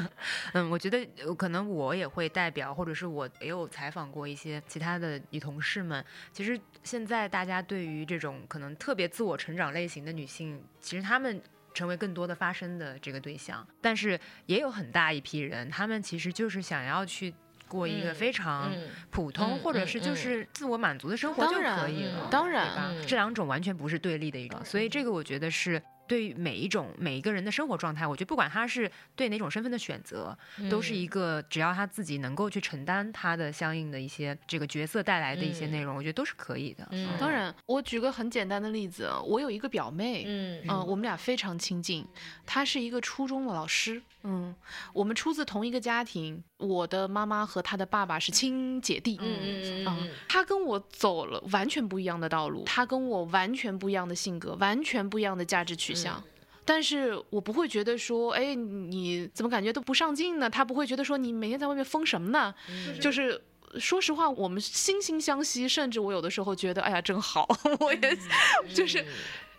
[0.54, 1.06] 嗯，我觉得
[1.36, 6.04] 可能我也会代表，或者是我也有采访过一些其他的女同事们。
[6.32, 11.42] 其实现在大家对于这种可能特别自我成长类型的女性，其实她们
[11.74, 17.34] 成为更多的发声的这个对象，但是也有很大一批人，他们其实就是想要去
[17.68, 18.72] 过一个非常
[19.10, 22.28] 普通，或者是就是自我满足的生活就可以了。
[22.32, 25.82] 当然，这两种完全不是对立的一种，所以这个我觉得是。
[26.10, 30.36] 对于每一种每一个人的生活状态，我觉得不管他是对哪种身份的选择，
[30.70, 36.88] 都是一个只要他自己能够去承担他的相应的一些这个角色带来的一些内容，我觉得都是可以的。
[36.90, 37.10] 嗯。
[37.20, 40.66] 当然，我举个很简单的例子，我有一个表妹，嗯。
[40.68, 42.04] 嗯，我们俩非常亲近。
[42.44, 44.56] 她是一个初中的老师，嗯，
[44.94, 56.24] 我们出自同一个家庭，我的妈妈和她的爸爸是亲姐弟，嗯嗯嗯，他跟我走了完全不一样的道路，他跟我完全不一样的性格，完全不一样的价值取向。
[56.64, 60.48] 但是我不会觉得说，哎，你怎么感觉都不上进呢？
[60.48, 62.54] 他不会觉得说你每天在外面疯什么呢？
[63.02, 63.42] 就是。
[63.78, 67.48] 说实话，我们惺惺相惜，甚至我有的时候觉得，哎呀，真好，
[67.80, 68.18] 我也
[68.74, 69.06] 就是，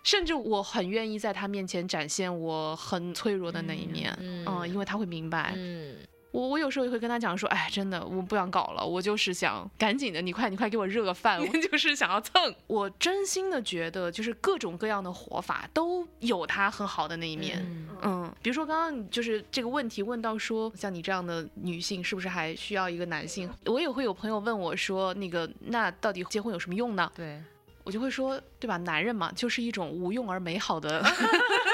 [0.03, 5.53] 甚至我很愿意在他面前展现我很脆弱的那一面，嗯，因为他会明白。
[5.55, 5.95] 嗯
[6.31, 12.53] 我我有时候也会跟他讲说，哎，真的，我不想搞了，我就是想赶紧的，你快你快给我热个饭，我 就是想要蹭。
[12.67, 17.59] 我真心的觉得，就是各种各样的活法都有它很好的那一面。
[17.61, 23.49] 嗯嗯，比如说刚刚你就是这个问题问到说，像你这样的女性是不是还需要一个男性？
[23.65, 27.11] 我也会有朋友问我说，那个那到底结婚有什么用呢？
[27.13, 27.41] 对，
[27.83, 28.77] 我就会说，对吧？
[28.77, 31.03] 男人嘛，就是一种无用而美好的，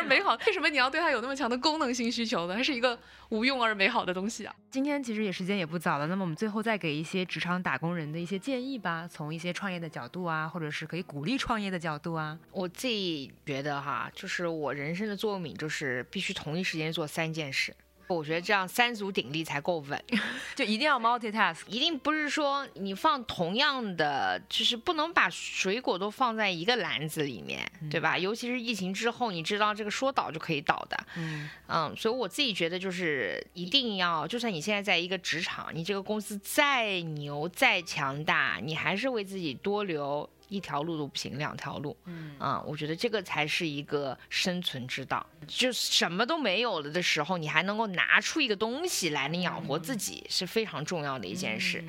[0.00, 0.36] 而美好。
[0.46, 2.54] 为什么你要对它有那么强的功能性需求呢？
[2.56, 2.98] 它是一个
[3.28, 4.54] 无用而美好的东西啊。
[4.70, 12.38] 今天其实也时间也不早了，那么我们最后再给一些职场打工人的一些建议吧，从一些创业的角度啊，或者是可以鼓励创业的角度啊。
[12.52, 17.74] 我自己觉得哈，就是我人生的座右铭就是必须同一时间做三件事。
[18.16, 20.04] 我觉得这样三足鼎立才够稳，
[20.54, 21.60] 就一定要 multitask。
[21.66, 28.18] 一定不是说你放同样的，就是不能把水果都放在一个篮子里面，对吧？
[28.18, 41.96] 尤其是疫情之后，你知道这个说倒就可以倒的，嗯嗯，所以我自己觉得就是一定要，就算你现在在一个职场，你这个公司再牛再强大，你还是为自己多留一条路都不行，两条路。
[42.04, 45.24] 嗯嗯，我觉得这个才是一个生存之道。
[45.46, 51.82] 就什么都没有了的时候，你还能够拿出一个东西来，能养活自己，是非常重要的一件事。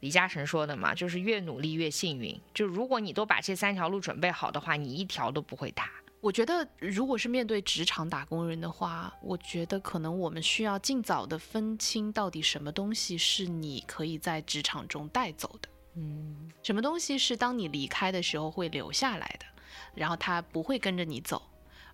[0.00, 2.38] 李嘉诚说的嘛，就是越努力越幸运。
[2.52, 5.90] 就如果你都把这三条路准备好的话，你一条都不会塌。
[6.20, 19.46] 我觉得，如果是面对职场打工人的话，我觉得可能我们需要尽早的分清到底什么东西是你可以在职场中带走的，嗯什么东西是当你离开的时候会留下来的，
[19.94, 21.42] 然后它不会跟着你走，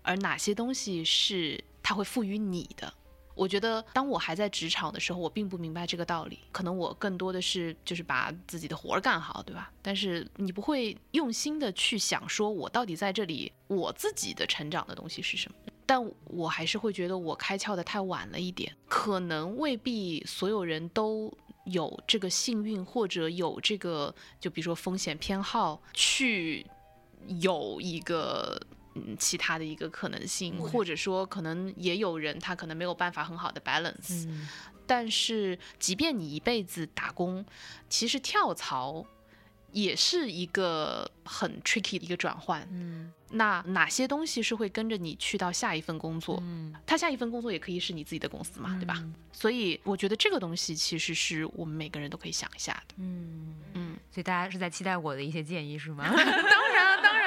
[0.01, 2.93] 而哪些东西是它会赋予你的。
[3.35, 6.39] 我觉得，当我还在职场的时候，我并不明白这个道理。
[6.51, 9.71] 可能我更多的是就是把自己的活儿干好，对吧？
[9.81, 15.57] 但是你不会用心的去想，说我到底在这里我自己的成长的东西是什么。
[15.85, 21.33] 但我还是会觉得我开窍的太晚了一点，可能未必所有人都
[21.71, 26.65] 有这个幸运，或者有这个，就比如说风险偏好，去
[27.41, 28.59] 有一个
[28.95, 34.47] 嗯其他的一个可能性，或者说可能也有人他可能没有办法很好的 balance，、嗯
[34.89, 37.45] 但是即便你一辈子打工，
[37.87, 39.05] 其实跳槽
[39.71, 42.67] 也是一个很 tricky 的一个转换。
[42.71, 46.39] 嗯那哪些东西是会跟着你去到下一份工作？
[46.41, 48.95] 嗯他下一份工作也可以是你自己的公司嘛，对吧？
[49.05, 52.95] 嗯所以我觉得这个东西其实是我们每个人都可以想一下的。
[52.97, 56.03] 嗯，嗯，所以大家是在期待我的一些建议是吗？
[56.11, 56.17] 当
[56.73, 57.18] 然啊，当然，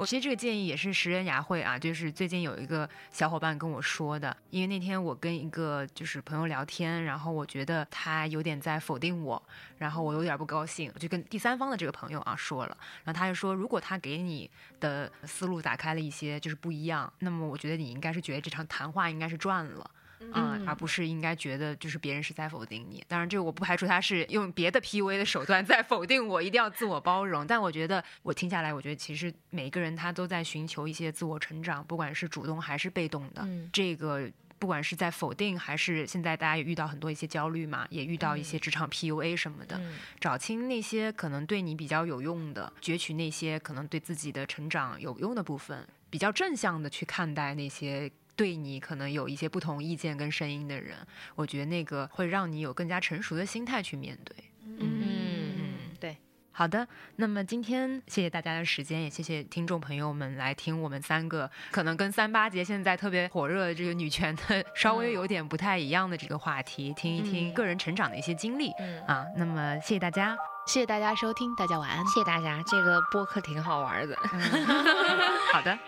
[0.00, 9.42] 我其实这个建议也是食人牙慧啊，就是最近有一个小伙伴跟我说的，因为那天我跟一个就是朋友聊天，然后我觉得他有点在否定我，
[9.76, 12.74] 然后我有点不高兴，就跟第三方的这个朋友啊说了，
[13.04, 19.90] 然后他就说，如果他给你的思路打开了一些就是不一样，那么我觉得你应该是觉得这场谈话应该是赚了。
[20.32, 23.02] 啊、嗯而不是应该觉得就是别人是在否定你。
[23.08, 27.46] 当然，这个我不排除他是用别的 PUA 的手段 在否定我，一定要自我包容。
[27.46, 33.42] 但我觉得我听下来，我觉得其实每一个人他都在寻求一些自我成长，不管是主动还是被动的。
[33.44, 39.76] 嗯这个不管是在否定，还是现在大家也遇到很多一些焦虑嘛，也遇到一些职场 PUA 什么的。
[39.78, 48.10] 嗯找清那些可能对你比较有用的，攫取那些可能对自己的成长有用的部分，比较正向的去看待那些
[48.40, 50.96] 对你可能有一些不同意见跟声音的人，
[51.34, 54.34] 我觉得那个会让你有更加成熟的心态去面对。
[54.64, 56.16] 嗯，对，
[56.50, 69.26] 好的，那么今天谢谢大家的时间，也谢谢听众朋友们来听我们三个可能跟三八节现在特别火热的这个女权的稍微有点不太一样的这个话题，听一听嗯个人成长的一些经历、嗯，啊。
[69.36, 70.34] 那么谢谢大家。
[70.66, 72.06] 谢谢大家收听，大家晚安。
[72.06, 74.16] 谢谢大家，这个播客挺好玩的。
[75.52, 75.78] 好的。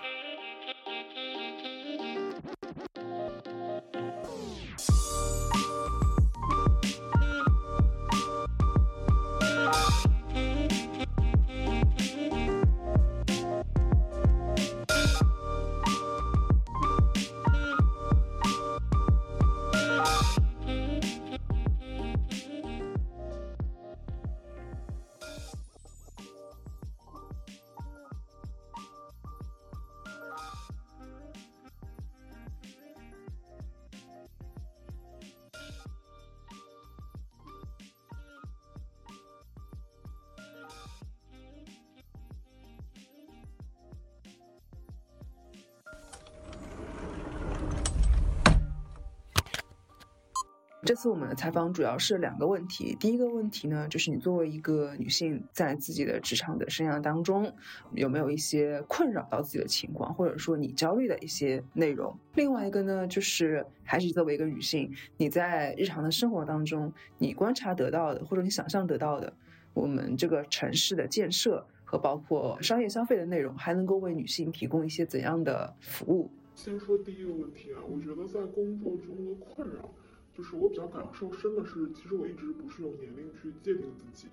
[50.93, 52.95] 这次我们的采访主要是两个问题。
[53.01, 57.51] 第一个问题呢，就是你作为一个女性，在自己的职场的生涯当中，
[57.93, 62.15] 有没有一些困扰到自己的情况，或者说你焦虑的一些内容？
[62.35, 69.33] 另外一个呢，就是还是作为一个女性，你在日常的生活当中，你观察得到的，或者你想象得到的，
[69.73, 76.31] 我们这个城市的建设和包括商业消费的内容，还能够为女性提供一些怎样的服务？
[76.55, 79.89] 先说第一个问题啊，我觉得在工作中的困扰。
[80.35, 84.29] 就是我比较感受深的是，其实我一直不是用年龄去界定自己，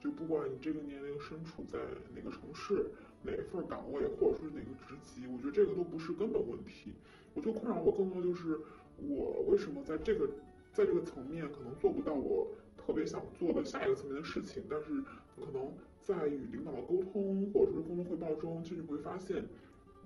[0.00, 1.78] 就不管你这个年龄身处在
[2.12, 2.86] 哪个城市、
[3.22, 6.92] 哪份岗位，或者说是哪个职级，我觉得这个都不是根本问题。
[7.34, 8.58] 我觉得困扰我更多就是
[8.98, 10.28] 我为什么在这个
[10.72, 15.02] 在这个层面可能做不到我特别想做的下一个层面的事情，但是
[15.36, 19.44] 可能在与领导的沟通或者说是工作汇报中，其实你会发现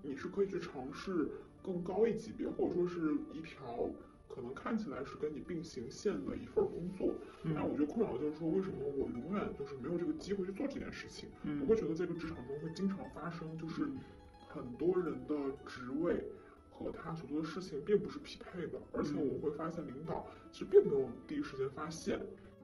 [0.02, 1.28] 你是可以去尝试
[1.62, 3.88] 更高一级别，或者说是一条。
[4.38, 7.12] 可能看起来是跟你并行线的一份工作，
[7.52, 11.28] 但我觉得困扰的就是说，为什么我永远就是没有这个机会去做这件事情？
[11.60, 13.88] 我会觉得这个职场中会经常发生，就是
[14.46, 15.34] 很多人的
[15.66, 16.22] 职位
[16.70, 22.20] 和他所做的事情并不是匹配的，而且我会发现领导其实并没有第一时间发现。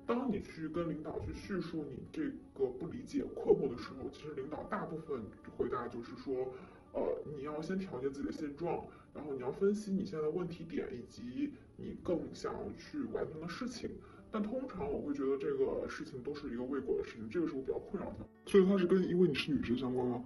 [0.07, 5.21] 当你去跟领导去叙述你这个不理解困惑的时候，其实领导大部分
[5.59, 6.55] 回答就是说。
[6.97, 7.03] 呃，
[7.35, 13.91] 你要先调节自己的现状，然后你要分析你现在的问题点以及你更想要去完成的事情。
[14.31, 18.27] 但通常我会觉得这个事情都是一个未果的事情，这个是我比较困扰的。
[18.47, 20.25] 所以它是跟因为你是女生相关吗？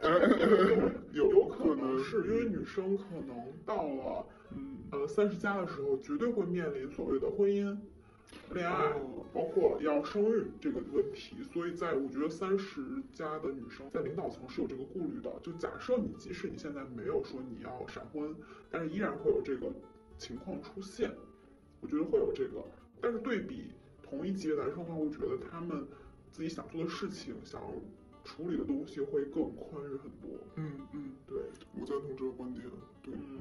[1.12, 7.76] 有有可能是因为女生可能到了嗯呃三十加的时候，绝对会面临所谓的婚姻。
[8.52, 8.92] 恋爱，
[9.32, 12.80] 包括要生育这个问题，所以在我觉得三十
[13.12, 15.32] 加的女生在领导层是有这个顾虑的。
[15.42, 18.34] 就假设你即使你现在没有说你要闪婚，
[18.70, 19.66] 但是依然会有这个
[20.18, 21.10] 情况出现。
[21.80, 22.64] 我觉得会有这个，
[23.00, 23.72] 但是对比
[24.02, 25.86] 同一级别男生的话，我觉得他们
[26.30, 27.60] 自己想做的事情、想
[28.24, 30.30] 处理的东西会更宽裕很多。
[30.56, 31.38] 嗯嗯，对，
[31.78, 32.64] 我赞同这个观点。
[33.02, 33.40] 对，嗯。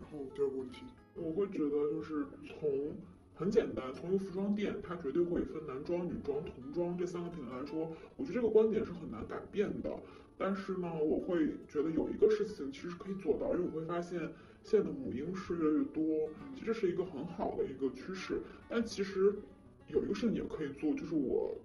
[0.00, 0.84] 然后第二个问题，
[1.14, 2.94] 我会觉得就是从。
[3.40, 9.90] 很简单，从一个服装店，它绝对会分男装、女装、童装这三个品类来说，我觉得这个观点是很难改变的。
[10.36, 14.20] 但是呢，我会觉得有一个事情其实可以做到，因为我会发现
[14.62, 18.42] 现在的母婴室越来越多，其实是一个很好的一个趋势。
[18.68, 19.34] 但其实
[19.88, 21.56] 有一个事情也可以做，就是我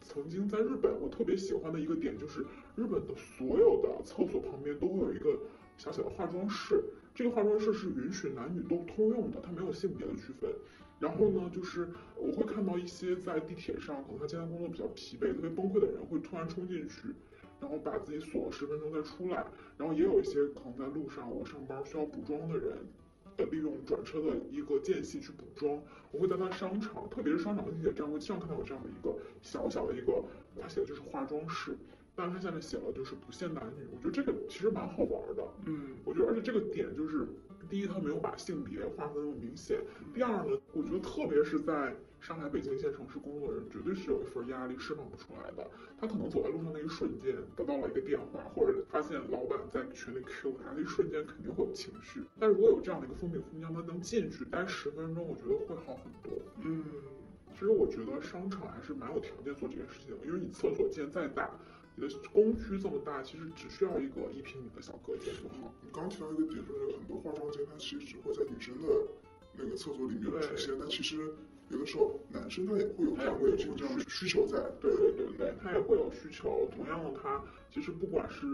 [0.00, 2.40] 曾经在日本，我特别喜欢的一个点就是
[2.74, 5.38] 日本的所有的厕所旁边都会有一个
[5.76, 6.82] 小小的化妆室，
[7.14, 10.50] 这个化妆室是允许男女都通用的，它没有性别的区分。
[10.98, 17.14] 然后呢，就是我会看到一些在地铁上，可能他今天工作比较疲惫、特别崩溃的人，会突然冲进去，
[17.60, 19.46] 然后把自己锁了十分钟再出来。
[19.76, 22.76] 然后也有一些可能在路上我上班需要补妆的人，
[23.36, 25.80] 呃，利用转车的一个间隙去补妆。
[26.10, 30.24] 我会在他商场，特别是商场的地铁站，会经常看到有这样的一个小小的一个，
[30.60, 31.76] 他写的就是化妆室，
[32.18, 33.86] 但是它下面写了就是不限男女。
[33.92, 37.24] 我觉得这个其实蛮好玩的，嗯，我觉得而且这个点就是。
[37.68, 39.78] 第一，它没有把性别划分那么明显。
[40.14, 45.70] 第二呢，我觉得特别是在上海、北京一线城市工作的人，绝对是有一份压力释放不出来的。
[46.00, 52.22] 他可能走在路上那一瞬间得到了一个电话，或者发现老板在群里 Q 他，那一瞬间肯定会有情绪。
[52.40, 56.40] 但如果有这样的一个封闭空间，他能进去待十分钟，我觉得会好很多。
[56.64, 56.82] 嗯，
[57.52, 61.50] 其实我觉得商场还是蛮有条件做这件事情的，因为你厕所建再大。
[61.98, 65.74] 你的工区这么大，其实只需要一个一平米的小隔间就好。
[65.82, 68.88] 你刚提到一个点，就是很多化妆间，它其实只会在女生的
[69.56, 71.34] 那个厕所里面出现，但其实
[71.70, 74.58] 有的时候男生他也会有这样的这样的需求在。
[74.80, 76.68] 对对对对，他也会有需求。
[76.74, 78.46] 同样的，他其实不管是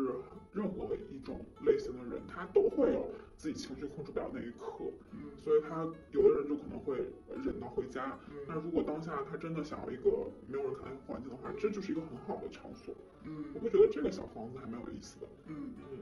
[0.53, 4.91] 任何一种类型的人，他都会有自己情绪控制不了那一刻。
[5.13, 6.97] 嗯，所以他有的人就可能会
[7.45, 8.19] 忍到回家。
[8.49, 10.11] 那如果当下他真的想要一个
[10.49, 12.95] 没有人看的环境的话，这就是一个很好的场所。
[13.25, 15.27] 嗯，我会觉得这个小房子还蛮有意思的。
[15.47, 15.99] 嗯嗯。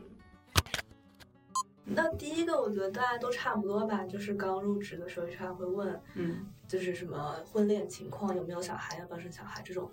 [1.94, 9.90] 那第一个，我觉得大家都差不多吧，就是刚入职的时候，HR 会问，嗯，就是什么婚恋情况，有没有小孩，要不要生小孩这种。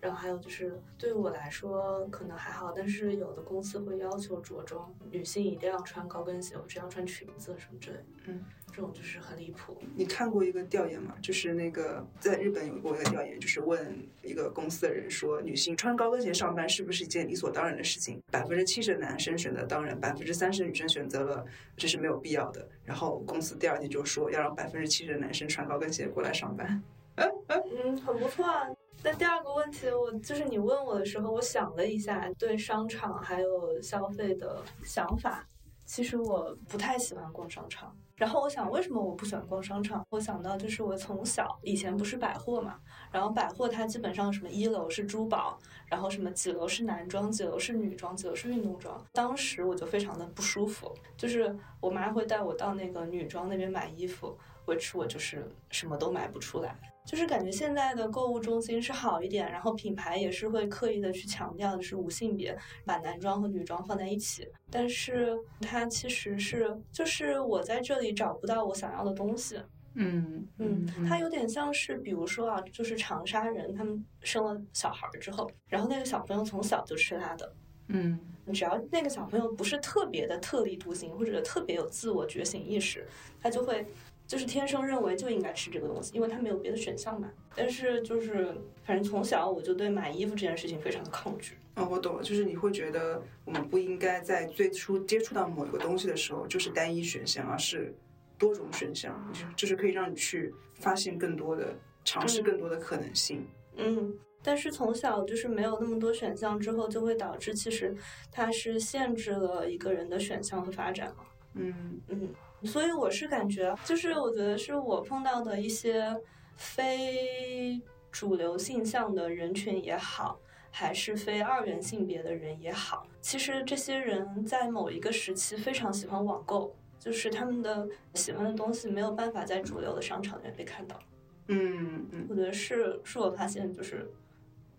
[0.00, 8.04] 然后还有就是，对于我来说可能还好，但是有的公司会要求着装，女性一定要穿高跟鞋，或者要穿裙子什么之类。
[8.26, 9.76] 嗯，这种就是很离谱。
[9.96, 11.14] 你看过一个调研吗？
[11.20, 18.20] 就是那个在日本有过一个调研，就是问一个公司的人说，女性穿高跟鞋上班是不是一件理所当然的事情？
[18.30, 21.44] 百分之七十的男生选择当然，百分之三十的女生选择了
[21.76, 22.68] 这是没有必要的。
[22.84, 26.82] 然后公司第二天就说要让百分之七十的男生穿高跟鞋过来上班。
[27.16, 28.68] 嗯，很不错啊。
[29.02, 35.46] 那第二个问题，我就是你问我的时候，我想了一下对商场还有消费的想法。
[35.84, 37.96] 其实我不太喜欢逛商场。
[38.18, 40.04] 然后我想，为什么我不喜欢逛商场？
[40.10, 42.80] 我想到就是我从小以前不是百货嘛，
[43.12, 45.56] 然后百货它基本上什么一楼是珠宝，
[45.86, 49.00] 然后什么几楼是男装，几楼是女装，几楼是运动装。
[49.12, 54.36] 当时我就非常的不舒服，就是我妈会带我到那个女装那边买衣服
[54.68, 56.78] ，which 我就是什么都买不出来。
[57.06, 62.54] 就是感觉现在的购物中心是好一点，然后品牌也是会刻意的去强调的是无性别，
[62.84, 64.46] 把男装和女装放在一起。
[64.70, 69.58] 但是它其实是，就是我在这里找不到我想要的东西。
[69.94, 77.50] 嗯嗯，它有点像是，比如说啊，就是长沙人，他们生了小孩之后，然后那个小朋友从小就吃辣的。
[77.90, 78.20] 嗯，
[78.52, 83.08] 只要那个小朋友不是特别的特立独行，或者特别有自我觉醒意识，
[83.40, 83.86] 他就会。
[84.28, 87.30] 就是天生认为就应该吃这个东西，因为它没有别的选项嘛。
[87.56, 88.54] 但是就是，
[88.84, 91.56] 反正从小我就对买衣服这件事情非常的抗拒。
[91.76, 97.94] 哦，我懂了，就是你会觉得我们不应该在最初接触到某一个东西的时候就是单一选项，而是
[98.36, 99.18] 多种选项，
[99.56, 101.74] 就是可以让你去发现更多的、
[102.04, 103.46] 尝试更多的可能性。
[103.76, 107.96] 嗯，但是从小就是没有那么多选项之后，就会导致其实
[108.30, 111.24] 它是限制了一个人的选项和发展嘛。
[111.54, 112.28] 嗯嗯。
[112.64, 116.16] 所以我是感觉，就是我觉得是我碰到的一些
[116.56, 117.80] 非
[118.10, 120.40] 主流性向的人群也好，
[120.70, 130.98] 还是非二元性别的人也好，其实这些人在某一个时期非常喜欢网购，就是他们的喜欢的东西没有办法在主流的商场里面被看到。
[131.46, 134.10] 嗯嗯，我觉得是是我发现，就是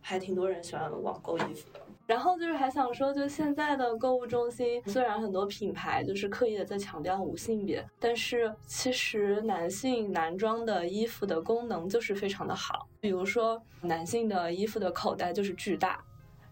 [0.01, 1.79] 还挺多人喜欢网购衣服的。
[2.09, 12.87] 然后就是还想说，就现在的购物中心，虽然很多品牌就是刻意的在强调无性别，但是其实男性男装的衣服的功能就是非常的好。
[12.99, 16.03] 比如说，男性的衣服的口袋就是巨大。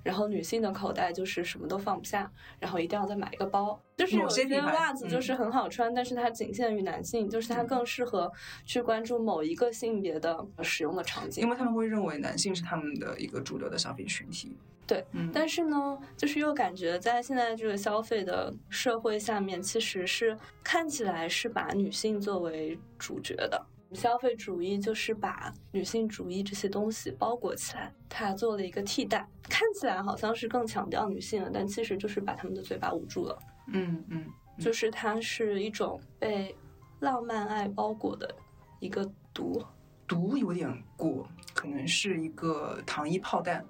[0.04, 3.78] 然后女性的口袋就是什么都放不下，然后一定要再买一个包。
[3.98, 8.32] 就是有些袜子就是很好穿，但是它仅限于男性，就是它更适合
[8.64, 14.56] 去关注某一个性别的使用的场景，因为他们会认为男性是他们的一个主流的消费群体。
[14.88, 23.62] 对，但是呢，就是又感觉在现在这个消费的社会下面，其实是看起来是把女性作为主角的。
[23.94, 33.38] 消费主义就是把女性主义这些东西包裹起来，它做了一个替代，看起来好像是更强调女性了，但其实就是把他们的嘴巴捂住了。
[33.74, 34.26] 嗯嗯，
[34.60, 36.56] 就是它是一种被
[37.00, 38.34] 浪漫爱包裹的
[38.80, 39.62] 一个毒，
[40.06, 43.66] 毒有点过，可能是一个糖衣炮弹。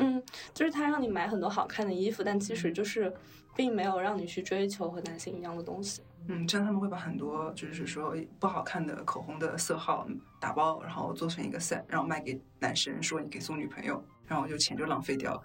[0.00, 0.22] 嗯，
[0.54, 3.12] 就是他让你买很多好看的衣服，但其实就是
[3.54, 6.02] 并没有让你去追求和男性一样的东西。
[6.26, 10.06] 嗯，这样他们会把很多就是说不好看的口红的色号
[10.40, 15.42] 打包，然后做成一个 set，然后卖给男生，说你可以送女朋友，然后就钱就浪费掉了，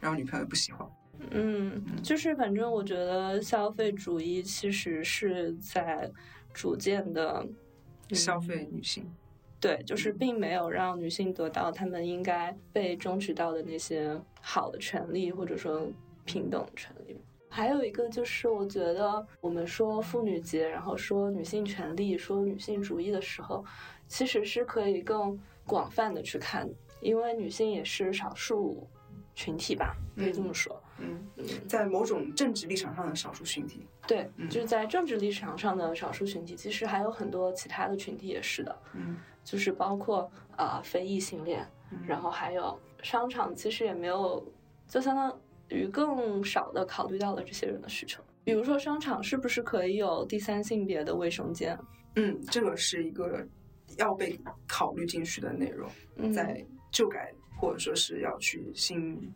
[0.00, 0.88] 然后女朋友也不喜欢。
[1.30, 6.10] 嗯，就是反正我觉得消费主义其实是在
[6.52, 7.46] 逐渐的
[8.10, 9.08] 消费女性。
[9.62, 15.86] 对，就是并没有让女性得到她们应该被争取到的那些好的权利，或者说
[16.24, 17.16] 平等权利。
[17.48, 23.64] 还有一个就是，我觉得我们说妇女节，然后说女性权利、说女性主义的时候，
[24.08, 26.68] 其实是可以更广泛的去看，
[27.00, 28.84] 因为女性也是少数
[29.34, 30.74] 群体吧，可以这么说。
[30.74, 30.91] 嗯，
[31.66, 33.86] 在某种政治立场上的少数群体。
[34.06, 38.76] 对，就是在政治立场上的少数群体，其实还有很多其他的群体也是的。
[38.94, 41.66] 嗯，就是包括啊非异性恋，
[42.06, 44.44] 然后还有商场，其实也没有，
[44.86, 45.34] 就相当。
[45.68, 51.78] 于更少的考虑到了这些人的需求，比如说商场是不是可以有第三性别的卫生间？
[52.16, 53.42] 嗯，这个是一个
[53.96, 54.38] 要被
[54.68, 59.32] 考虑进去的内容，在旧改或者说是要去新。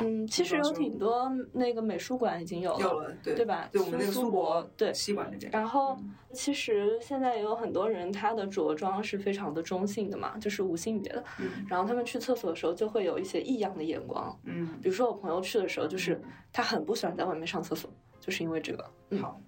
[0.00, 3.68] 嗯，其实有挺多那个美术馆已经有了，有了，对对吧？
[3.72, 5.50] 对我们那个苏博对西馆那边。
[5.50, 5.98] 然后，
[6.32, 11.24] 其实现在也有很多人，他的着装是非常的中性的嘛，就是无性别的。
[11.38, 11.48] 嗯。
[11.68, 14.38] 然后他们去厕所的时候，就会有一些异样的眼光。
[14.44, 14.78] 嗯。
[14.82, 16.20] 比如说我朋友去的时候，就是
[16.52, 17.90] 他很不喜欢在外面上厕所，
[18.20, 18.84] 就是因为这个。
[19.20, 19.40] 好。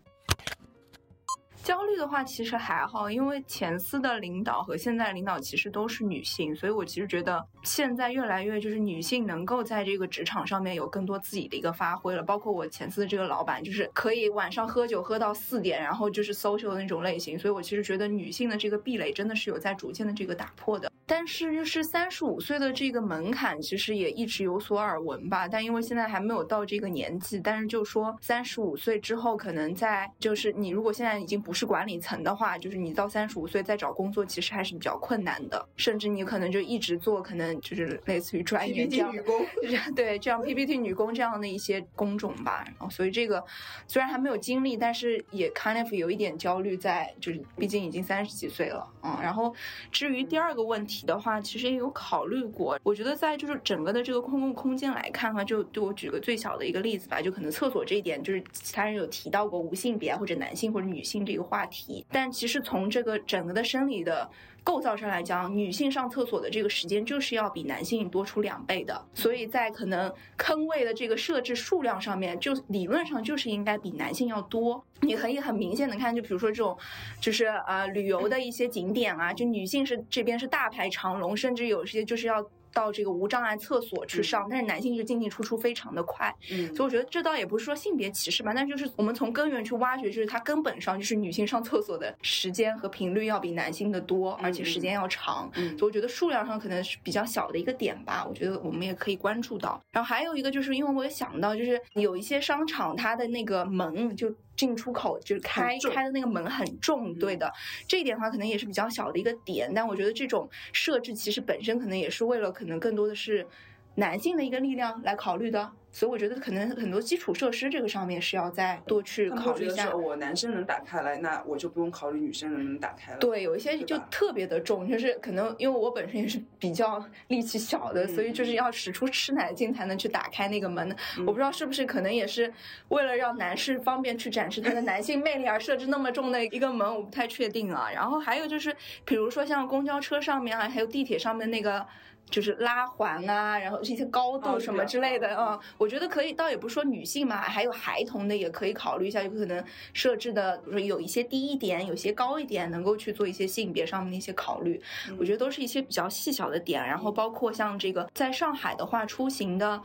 [1.63, 12.23] 焦虑的话其实还好，因为前司的领导和现在领导其实都是女性，所以我其实觉得现在越来越就是女性能够在这个职场上面有更多自己的一个发挥了。
[12.23, 20.91] 包括我前司的这个老板，就是可以晚上喝酒喝到四点，然后就是 social 的那种类型，所以我其实觉得女性的这个壁垒真的是有在逐渐的这个打破的。
[21.07, 25.49] 但是就是三十五岁的这个门槛，其实也一直有所耳闻吧。
[25.49, 35.67] 但因为现在还没有到这个年纪，但是就说三十五岁之后，可能在就是你如果现在已经不是管理层的话，就是你到三十五岁再找工作，其实还是比较困难的。
[35.77, 39.13] 甚至你可能就一直做，可能就是类似于专员这样，
[39.95, 42.63] 对，这样 PPT 女工这样的一些工种吧。
[42.67, 43.45] 然后所以这个
[43.87, 49.19] 虽然还没有经历，但是也 kind of 有一点焦虑在，就是毕竟已经三十几岁了，嗯。
[49.23, 49.55] 然后
[49.91, 52.79] 至于第二个问题的话，其实也有考虑过。
[52.83, 64.31] 我觉得在就是整个的这个公共空间来看哈，就对我举个最小的一个例子吧，就可能厕所这一点，就是其他人有提到过无性别或者男性或者女性这个话题，但其实从这个整个的生理的。
[64.63, 74.85] 构造上来讲，女性上厕所的这个时间就是要比男性多出两倍的，所以在可能坑位的这个设置数量上面，就理论上就是应该比男性要多。
[75.01, 76.77] 你可以很明显的看，就比如说这种，
[77.19, 82.47] 就是呃旅游的一些景点啊，就女性是这边是大排长龙，甚至有些就是要。
[82.73, 99.81] 到这个无障碍厕所去上，但是男性就进进出出非常的快，嗯，所以我觉得这倒也不是说性别歧视吧，但就是我们从根源去挖掘，就是它根本上就是女性上厕所的时间和频率要比男性的多，而且时间要长，嗯，所以我觉得数量上可能是比较小的一个点吧，我觉得我们也可以关注到。
[99.91, 104.35] 然后还有一个就是因为我也想到，就是有一些商场它的那个门就。
[104.57, 107.51] 进出口就是开开的那个门很重，对的，
[107.89, 113.47] 这一点的话可能也是比较小的一个点，但我觉得这种设置其实本身可能也是为了可能更多的是
[113.95, 115.73] 男性的一个力量来考虑的。
[115.93, 119.93] 所以我觉得可能很多基础设施这个上面是要再多去考虑一下。
[119.93, 123.19] 我男生能打开来，那我就不用考虑女生能不能打开了。
[123.19, 130.95] 对，有一些就特别的重，就是可能因为我本身也是比较力气小的，所以就是要使出吃奶劲才能去打开那个门。
[131.27, 132.55] 我不知道是不是可能也是
[132.91, 137.91] 为了让男士方便去展示他的男性魅力而设置那么重的一个门，我不太确定啊。
[137.93, 138.73] 然后还有就是，
[139.05, 141.85] 比如说像公交车上面啊，还有地铁上面那个。
[142.31, 149.63] 就是拉环啊，然后这些高度什么之类的啊，我觉得可以，倒也不是说女性嘛，还有孩童的也可以考虑一下，有可能
[149.93, 154.81] 设置的，比如说有一些低一点，有些高一点，能够去做一些性别上面的一些考虑。
[155.19, 159.83] 我觉得都是一些比较细小的点，然后包括像这个在上海的话，出行的。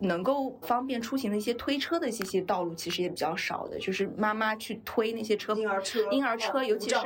[0.00, 6.96] 能够方便出行的一些推车的这些道路其实也比较少的，就是妈妈去推那些车，婴儿车，婴儿车，尤其是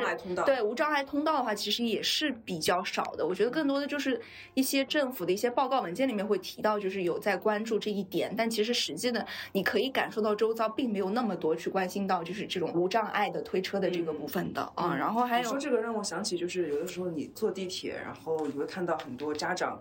[0.45, 3.26] 对无障碍通道的话，其实也是比较少的。
[3.26, 4.20] 我觉得更多的就是
[4.53, 14.95] 一些政府的一些报告文件里面会提到，就是有在关注这一点，但其实实际的你可以感受到周遭并没有那么多去关心到就是这种无障碍的推车的这个部分的啊。
[14.95, 19.80] 然后还有说这个让我想起，就是有的时候你坐地铁，然后你会看到很多家长。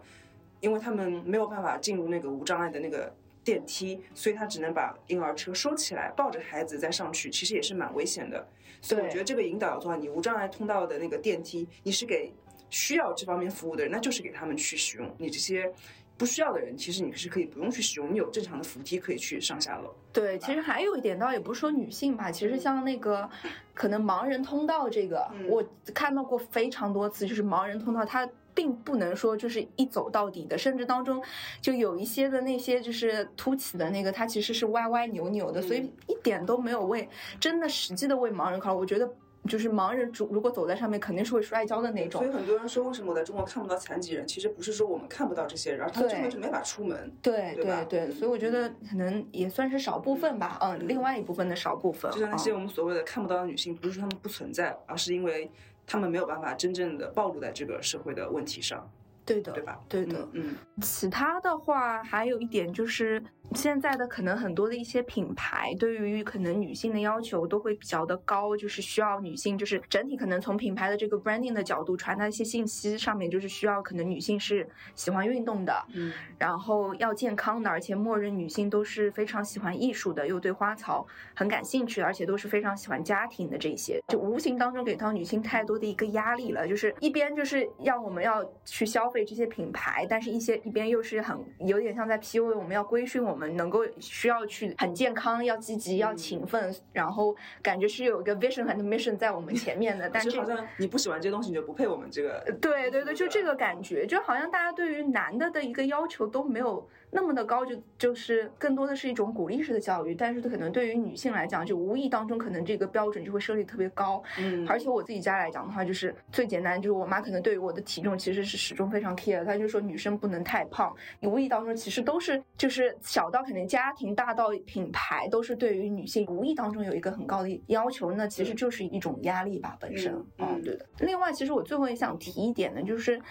[0.61, 8.47] 因为他们没有办法进入那个无障碍的那个电梯，所以他只能把婴儿车收起来，抱着孩子再上去，其实也是蛮危险的。
[8.81, 9.97] 所以我觉得这个引导要做好。
[9.97, 12.31] 你无障碍通道的那个电梯，你是给
[12.69, 15.11] 需要这方面服务的人，那就是给他们去使用。
[15.17, 15.71] 你这些
[16.17, 19.93] 不需要的人，其实你是可以不用去使用，你有正常的扶梯可以去上下楼。
[20.13, 23.27] 对，其实还有一点，倒也不是说女性吧，其实像那个
[23.73, 28.29] 可能盲人通道这个，我看到过非常多次，就是盲人通道它。
[28.53, 31.21] 并不能说就是一走到底的，甚至当中
[31.61, 37.07] 就有一些的那些就是凸起的那个，它其实是歪歪扭扭的，所以一点都没有为
[37.39, 38.79] 真的实际的为盲人考虑。
[38.79, 39.11] 我觉得
[39.47, 42.21] 就是盲人主如果走在上面，肯定是会摔跤的那种。
[42.21, 44.27] 所以很多人说，为什么我在中国看不到残疾人？
[44.27, 47.11] 其实不是说我们看不到这些人，而他们根本就没法出门。
[47.21, 50.57] 对对对，所以我觉得可能也算是少部分吧。
[50.61, 55.49] 嗯，另外一部分的少部分，就像那些我们所谓的看不到的女性，不是说她们不存在，而是因为。
[55.85, 58.89] 他们没有办法真正的暴露在这个社会的问题上，
[59.25, 59.79] 对的，对吧？
[59.87, 60.55] 对的，嗯。
[60.81, 63.21] 其他的话，还有一点就是。
[63.53, 74.65] 现在的可能很多的一些品牌对于可能女性的要求都会比较的高，就是需要女性就是整体可能从品牌的这个 branding 的角度传达一些信息上面，就是需要可能女性是
[74.95, 81.05] 喜欢运动的，嗯，然后要健康的，而且默认女性都是非常喜欢艺术的，又对花草
[81.35, 93.51] 很感兴趣，而且都是非常喜欢家庭的这些，就无形当中给到女性太多的一个压力了，就是一边就是要我们要去消费这些品牌，但是一些一边又是很有点像在 PUA 我们要规训我们。
[93.51, 100.09] 能够需要去很健康，要积极，要勤奋，然后感觉是有一个 vision 和 mission 在我们前面的。
[100.09, 102.39] 但是好像你不喜欢这东西，你就不配我们这个。
[102.61, 106.87] 对对对，就这个感觉，就好像大家对于男的的一个要求都没有。
[107.13, 114.23] 那么的高就就是更多的是一种鼓励式的教育，但是可能对于女性来讲，就无意当中可能这个标准就会设立特别高。
[114.39, 120.95] 嗯，而且我自己家来讲的话，就是最简单，就是我妈可能对于我的体重其实是始终非常 care，她就说女生不能太胖。
[121.19, 130.13] 你无意当中其实都是就是小到可能家庭，大到品牌，都是对于女性无意当中有一个很高的要求，那其实就是一种压力吧本身。
[130.37, 130.85] 嗯，对的。
[130.99, 133.21] 另外，其实我最后也想提一点呢就是。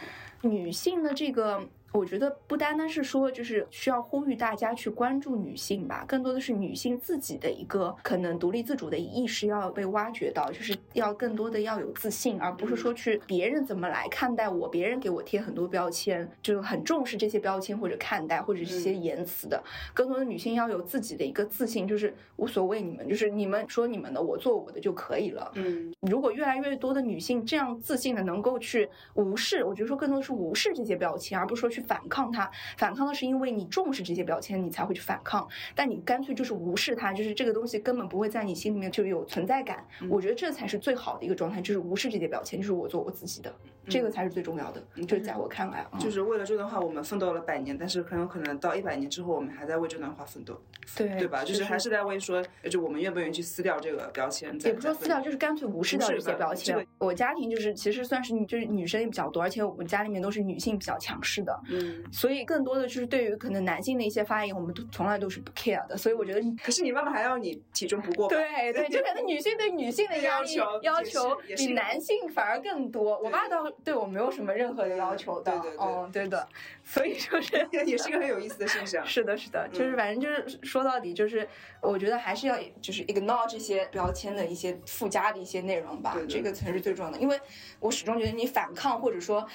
[0.43, 1.63] 女性的这个。
[1.93, 19.61] 我觉得不单单是说，就是需要呼吁大家去关注女性吧，更多的是女性自己的一个可能独立自主的意识要被挖掘到，就是要更多的要有自信，而不是说去别人怎么来看待我，别人给我贴很多标签，就很重视这些标签或者看待或者是一些言辞的。
[19.93, 25.51] 更多的女性要有自己的一个自信，就是无所谓你们，就是你们说你们的，我做我的就可以了。
[25.57, 31.80] 嗯，如果越来越多的女性这样自信的能够去无视，我觉得说更多的是无视这些标签，而不是说去。
[31.81, 35.47] 反抗它，反抗的是因为你重视这些标签，你才会去反抗。
[35.75, 39.87] 但你干脆就是无视它，就是这个东西根本不会在你心里面就有存在感。
[40.09, 43.55] 我觉得这才是最好的一个状态，就是无视这些标签，就是我做我自己的，
[43.89, 44.83] 这个才是最重要的。
[45.07, 50.61] 就是在我看来，就是为了这段话，我们奋斗了百年，但是很有可能到一百年之后，我们还在为这段话奋斗，
[50.97, 51.45] 对对吧？
[51.45, 54.59] 就是还是在为说，就我们愿不愿意去撕掉这个标签？
[54.61, 56.87] 也不说撕掉，就是干脆无视掉这些标签。
[56.99, 65.97] 我家庭就是其实算是就是女生也比较多，而且我们家里面都是女性比较强势的，嗯，所以更多的就是对于可能男性的一些发言，我们都从来都是不 care 的。
[65.97, 73.19] 所以我觉得， 可是你妈妈还要你体重不过对对，就可能 女性对女性的要求要求比男性反而更多。
[73.21, 76.47] 我爸倒对我没有什么任何的要求的，嗯，对的。
[76.83, 79.07] 所以说是 也是一个很有意思的现象。
[79.07, 81.49] 是的，是的，就是反正就是说到底，就是
[81.81, 87.19] 我觉得还是要就是 ignore 这些标签的一些附加的一些内容吧，这个才是最重要的。
[87.19, 87.39] 因为
[87.79, 89.47] 我始终觉得你反抗或者说。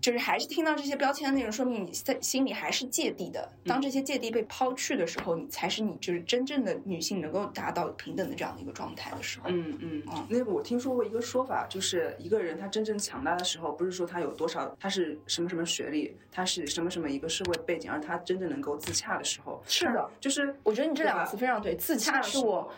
[0.00, 3.50] 就是还是听到这些标签的内容，说明你在心里还是芥蒂的。
[3.64, 9.50] 当这些芥蒂被抛去的时候，你才是你就是真正的女性能够达到平等的这样的一个状态的时候。
[9.50, 10.26] 嗯嗯嗯。
[10.30, 19.60] 那个我听说过一个说法，就是一个人他真正强大的时候，不是说他有多少，他是什么什么学历，他是什么什么一个社会背景，而他真正能够自洽的时候。
[19.66, 22.72] 是的，就是我觉得你这两个词非常对，自洽是我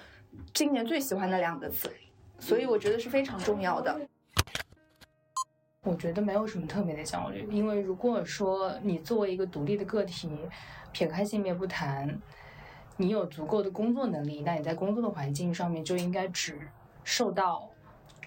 [0.55, 1.91] 今年最喜欢的两个词，
[2.39, 4.01] 所以我觉得是非常重要的。
[5.85, 10.29] 我觉得没有什么特别的焦虑，因为如果说你作为一个独立的个体，
[10.93, 12.21] 撇开性别不谈，
[12.97, 16.59] 你有足够的工作能力，那你在工作的环境上面就应该只
[17.05, 17.71] 受到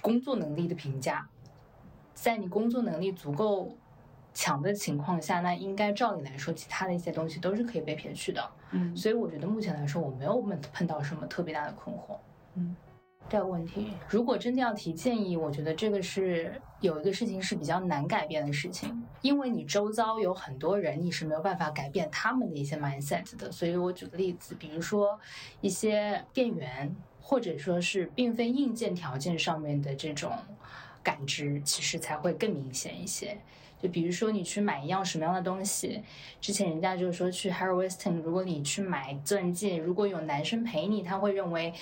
[0.01, 1.27] 工作能力的评价。
[2.13, 3.75] 在你工作能力足够
[4.33, 8.49] 强的情况下，那应该照理来说，其他的一些东西都是可以被撇去的。
[8.71, 12.17] 嗯，所以我觉得目前来说，我没有碰碰到什么特别大的困惑。
[12.55, 12.75] 嗯。
[13.31, 23.49] 这个问题，如果真的要提建议，我觉得这个是有一个事情是比较难改变的事情，因为你周遭有很多人，你是没有办法改变他们的一些 mindset 的。
[23.49, 25.17] 所以我举个例子，比如说
[25.61, 30.33] 一些店员，或者说是并非硬件条件上面的这种
[31.01, 33.37] 感知，其实才会更明显一些。
[33.81, 36.03] 就比如说你去买一样什么样的东西，
[36.41, 41.73] 之前人家就是说去 Harry Weston，如果你去买钻戒，如果有男生陪你，他会认为。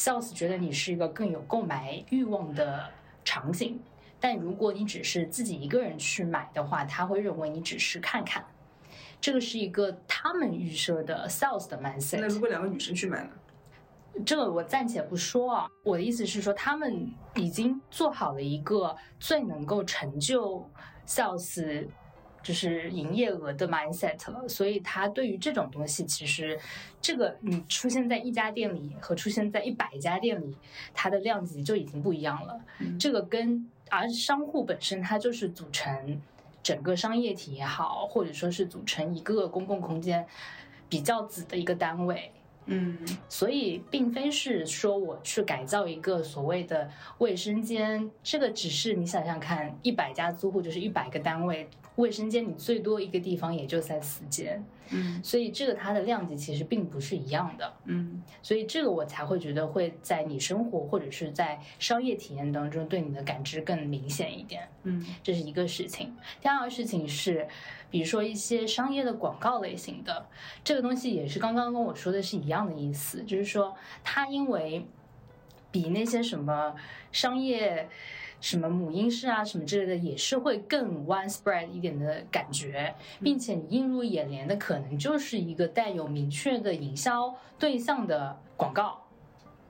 [0.00, 2.88] Sales 觉得你是一个更有购买欲望的
[3.22, 3.78] 场景，
[4.18, 8.42] 但如果你只是自己一个人去买的话，他会认为你只是看看。
[9.20, 12.18] 这个是一个他们预设的 Sales 的 mindset。
[12.18, 13.30] 那如果两个女生去买呢？
[14.24, 15.68] 这个我暂且不说啊。
[15.84, 20.66] 我的意思是说，他们已经做好了一个最能够成就
[21.06, 21.86] Sales。
[22.42, 26.58] 就是营业额的 mindset 了，所以他对于这种东西，其实
[27.00, 30.56] 这个你出现在一家店里和出现在一百家店里，
[30.94, 32.60] 它的量级就已经不一样了。
[32.98, 36.20] 这个跟而商户本身它就是组成
[36.62, 40.26] 整个商业体也好，或者说是组成一个公共空间
[40.88, 42.32] 比较子的一个单位。
[42.66, 42.96] 嗯，
[43.28, 46.88] 所以并非是说我去改造一个所谓的
[47.18, 51.68] 卫生间，这个只是你想想看，一百家租户就是一百个单位。
[51.96, 66.16] 卫生间你最多一个地方也就三四间，嗯，所以这个它的量级其实并不是一样的，嗯，所以这个我才会觉得会在你生活或者是在商业体验当中对你的感知更明显一点，嗯，这是一个事情。
[66.40, 67.46] 第二个事情是，
[67.90, 70.26] 比如说一些商业的广告类型的
[70.64, 74.86] 这个东西，也是刚刚跟我说的是一样的意思，就是说它因为
[75.70, 76.74] 比那些什么
[77.12, 77.88] 商业。
[78.40, 88.98] 什么母婴室啊，什么之类的，也是会更 widespread 一点的感觉，并且你映入眼帘的可能就是一个带有明确的营销对象的广告，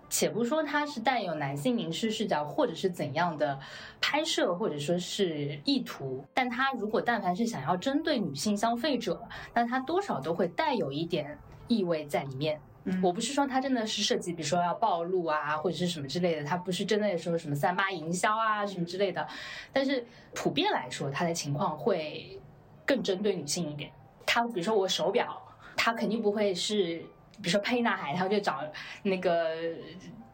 [0.09, 3.59] 且不说它是带有男性凝视视角或者是怎样的
[4.01, 9.21] 拍摄或者说是意图，但它如果但凡是想要针对女性消费者，
[9.53, 11.37] 那它多少都会带有一点
[11.67, 12.61] 意味在里面。
[13.03, 19.27] 我不是说它真的是涉及，比如说要暴露啊，或者是什么之类的，它不是真的说什么三八营销啊什么之类的。
[19.73, 22.39] 但是普遍来说，它的情况会
[22.85, 23.91] 更针对女性一点。
[24.27, 25.41] 它比如说我手表，
[25.77, 26.99] 它肯定不会是，
[27.43, 28.63] 比如说沛纳海，他就找
[29.03, 29.57] 那个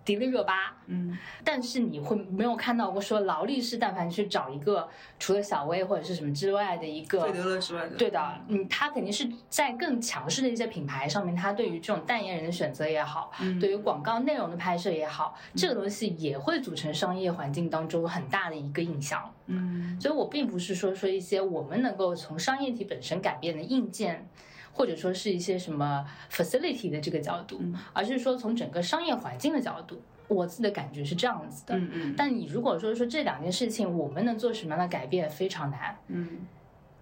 [0.06, 4.88] 迪丽热巴，嗯，但是你会没有看到过说劳力士但凡去找一个
[5.18, 13.58] 除了小薇或者是什么之外的一个费德勒之外的，对的，嗯，他肯定是在更强势的一些品牌上面，他对于这种代言人的选择也好，嗯。
[13.58, 19.28] 对于广告内容的拍摄也好，这个东西也会组成商业环境当中很大的一个印象。
[19.46, 20.00] 嗯。
[20.00, 24.28] 所以我并不是说说一些我们能够从商业体本身改变的硬件，
[24.76, 31.74] 或者说是一些什么 facility 的这个角度，嗯而是说从整个商业环境的角度，我自己的感觉是这样子的。
[31.78, 35.96] 嗯嗯，但你如果说说这两件事情，我们能做什么样的改变，非常难。
[36.08, 36.46] 嗯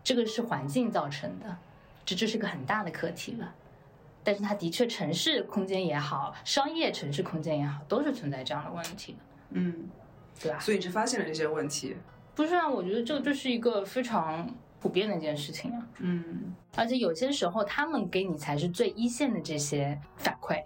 [0.04, 1.56] 这个是环境造成的，
[2.04, 3.52] 这这是个很大的课题了。
[4.22, 9.18] 但是它的确，城市空间也好，商业城市空间也好，都是存在这样的问题的，
[9.50, 9.88] 嗯，
[10.40, 10.60] 对吧？
[10.60, 11.96] 所以你是发现了这些问题，
[12.34, 14.48] 不是啊，我觉得这就是一个非常
[14.84, 15.88] 普遍的一件事情啊。
[16.00, 20.62] 嗯而且有些时候，他们给你才是最一线的这些反馈。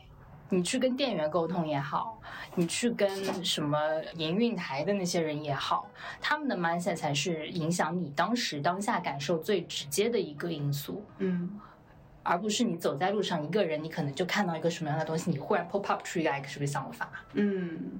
[0.48, 2.20] 你去跟店员沟通也好，
[2.56, 3.08] 你去跟
[3.44, 3.78] 什么
[4.16, 5.88] 营运台的那些人也好，
[6.20, 11.04] 他们的 mindset 才是影响你当时当下感受最直接的一个因素。
[11.18, 11.60] 嗯
[12.24, 17.92] 而不是你走在路上一个人，你可能就看到一个什么样的东西，你忽然 pop up 出一个什么想法，嗯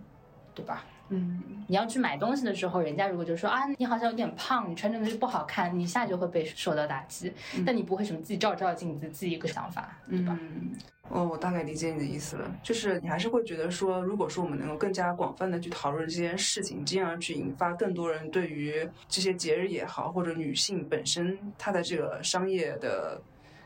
[0.54, 0.84] 对吧？
[1.10, 7.30] 嗯你要去买东西的时候，人家如果就说啊，你好像有点胖，你穿这个东西不好看，你一下就会被受到打击。
[7.66, 10.38] 但你不会什么自己照照镜子，自己一个想法，对吧？
[10.40, 10.70] 嗯，
[11.10, 23.20] 哦，我大概理解你的意思了，就是你还是会觉得说，如果说我们能够更加广泛的去讨论这件事情，进而去引发更多人对于这些节日也好，或者女性本身她的这个商业的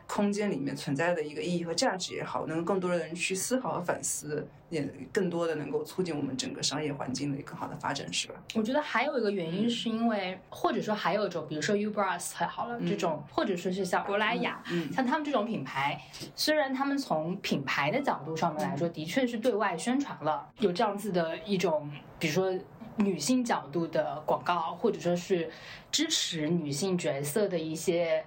[0.07, 8.35] 空间里面存在的一个意义和价值也好，能够更多的人去思考和反思，也更多的能够促进我们整个商业环境的一个更好的发展，是吧？
[8.55, 16.01] 我觉得还有一个原因是因为，或者说还有一种，比如说 Ubras 好了、这种，或者说是像珀莱雅，嗯像他们这种品牌，
[16.35, 22.53] 虽然他们从品牌的角度上面来说，的确是对外宣传了有这样子的一种，比如说
[22.97, 25.51] 女性角度的广告，或者说是
[25.91, 28.23] 支持女性角色的一些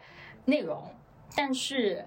[0.46, 0.84] 内容，
[1.36, 2.06] 但是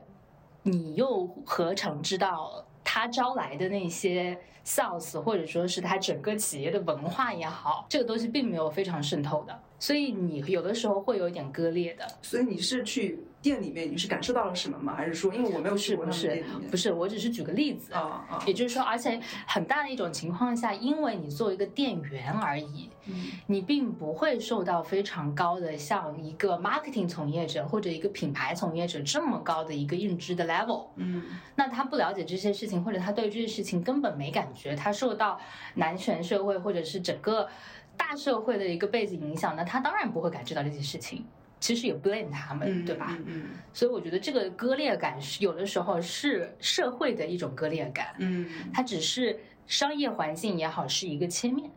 [0.63, 12.07] 你又何尝知道他招来的那些 sales，或者说是他整个企业的文化也好，这个东西并没有非常渗透的，所以你有的时候会有一点割裂的。
[12.23, 14.95] 所以你是去店里面，你是感受到了什么吗？
[14.97, 17.93] 还是说，因为我没有不去过不是不是，我只是举个例子。
[17.95, 23.15] 啊啊，也就是说，而且很大的一种情况下，因为你作为一个店员而已，嗯
[23.47, 30.89] 你并不会受到非常高的像一个 marketing 从业者或者一个品牌从业者这么高的一个认知的 level。
[30.97, 31.23] 嗯
[31.55, 35.41] 那他不了解这些事情，或者他对这些事情根本没感觉，他受到
[35.75, 37.49] 男权社会或者是整个
[37.97, 41.25] 大社会的一个背景影响，那他当然不会感知到这些事情。
[41.61, 43.17] 其实也 blame 他们，嗯，对吧？
[43.19, 51.71] 嗯嗯所以我觉得这个割裂感是有的时候是社会的一种割裂感，嗯它只是商业环境也好是一个切面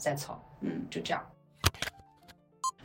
[0.00, 1.22] ，that's all，嗯就这样。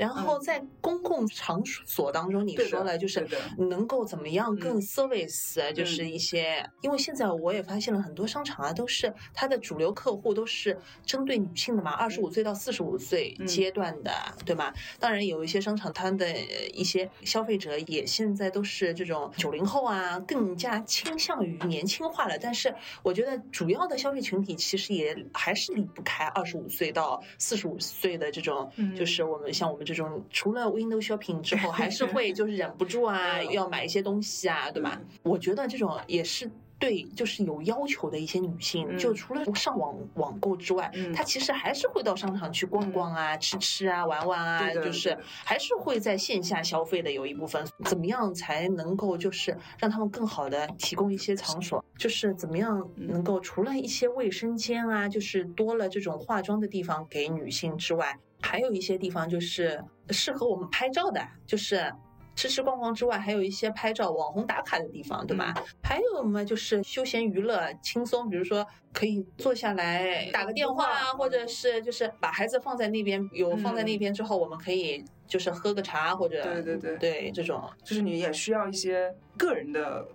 [0.01, 3.27] 然后在公共场所当中，你说了，就是
[3.69, 4.81] 能够怎么样更嗯。
[4.81, 10.75] service，、就是一些，因为现在我也发现了很多商场啊，都是它的主流客户都是
[11.05, 13.45] 针对女性的嘛，二十五岁到四十五岁嗯。
[13.45, 14.11] 阶段的，
[14.43, 14.73] 对吗？
[14.99, 16.35] 当然有一些商场，它的
[16.73, 22.35] 一些消费者也现在都是这种九零后啊，更加倾向于年轻化了。
[22.39, 22.73] 但是
[23.03, 28.95] 我觉得主要的消费群体其实也还是离不开二十五岁到四十五岁的这种，嗯。
[28.95, 34.99] 就是我们像我们这种除了 window shopping 之后，还是会就是忍不住啊， 要买一些东西啊，对吧？
[35.23, 36.49] 我觉得这种也是。
[36.79, 45.15] 对，就是有要求的一些女性，嗯就除了上网网购之外，嗯她其实还是会到商场去逛逛啊、吃吃啊、玩玩啊，就是
[45.45, 47.63] 还是会在线下消费的有一部分。
[47.85, 51.85] 怎么样才能够就是让他们更好的提供一些场所？
[51.99, 61.91] 就是怎么样能够除了一些卫生间啊，就是多了这种化妆的地方给女性之外，还有一些地方就是适合我们拍照的，就是。
[62.33, 65.53] 吃吃逛逛之外，还有一些拍照、网红打卡的地方，对吧？
[65.83, 80.07] 还有嘛，就是休闲娱乐、轻松，比如说可以坐下来打个电话啊，或者是就是把孩子放在那边，有放在那边之后，我们可以就是喝个茶或者对对对对这种就是你也需要一些个人的。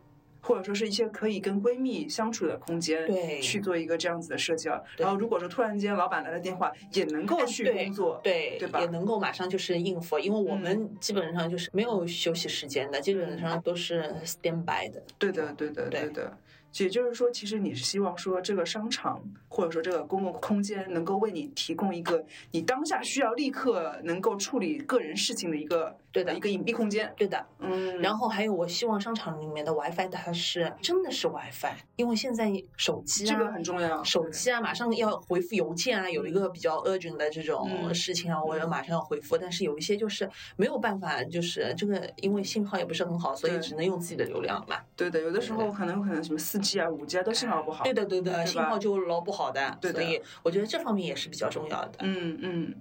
[0.47, 4.77] 或者说是一些可以跟闺蜜相处的空间，对去做一个这样子的社交。
[4.97, 15.02] 对然后如果说突然间老板来了电话，也能够去工作，对对吧也能够马上就是应付，因为我们基本上就是没有休息时间的，基本上都是 stand by 的。
[15.18, 16.39] 对的，对的，对对的。
[16.78, 19.18] 也就是说，其实你是希望说这个商场
[19.48, 27.13] 或者说这个公共空间能够为你提供一个你当下需要立刻能够处理个人事情的一个对的一个隐蔽空间。
[27.15, 39.37] 对的，嗯，然后还有，我希望商场里面的 WiFi 它是真的是 WiFi，因为现在手机啊，这个很重要，手机啊，马上要回复邮件啊，有一个比较 urgent 的这种嗯事情啊，我要马上要回复。
[39.37, 44.77] 但是有一些就是没有办法，就是这个因为信号也不是很好，所以只能用自己的流量嘛。
[44.97, 47.85] 对的，有的时候可能可能什么四 G 啊、五 G 啊都信号不好。
[47.85, 51.99] 对的，对的，对信号就老不好的，对的所以我觉得这方面也是比较重要的。
[52.01, 52.75] 嗯嗯，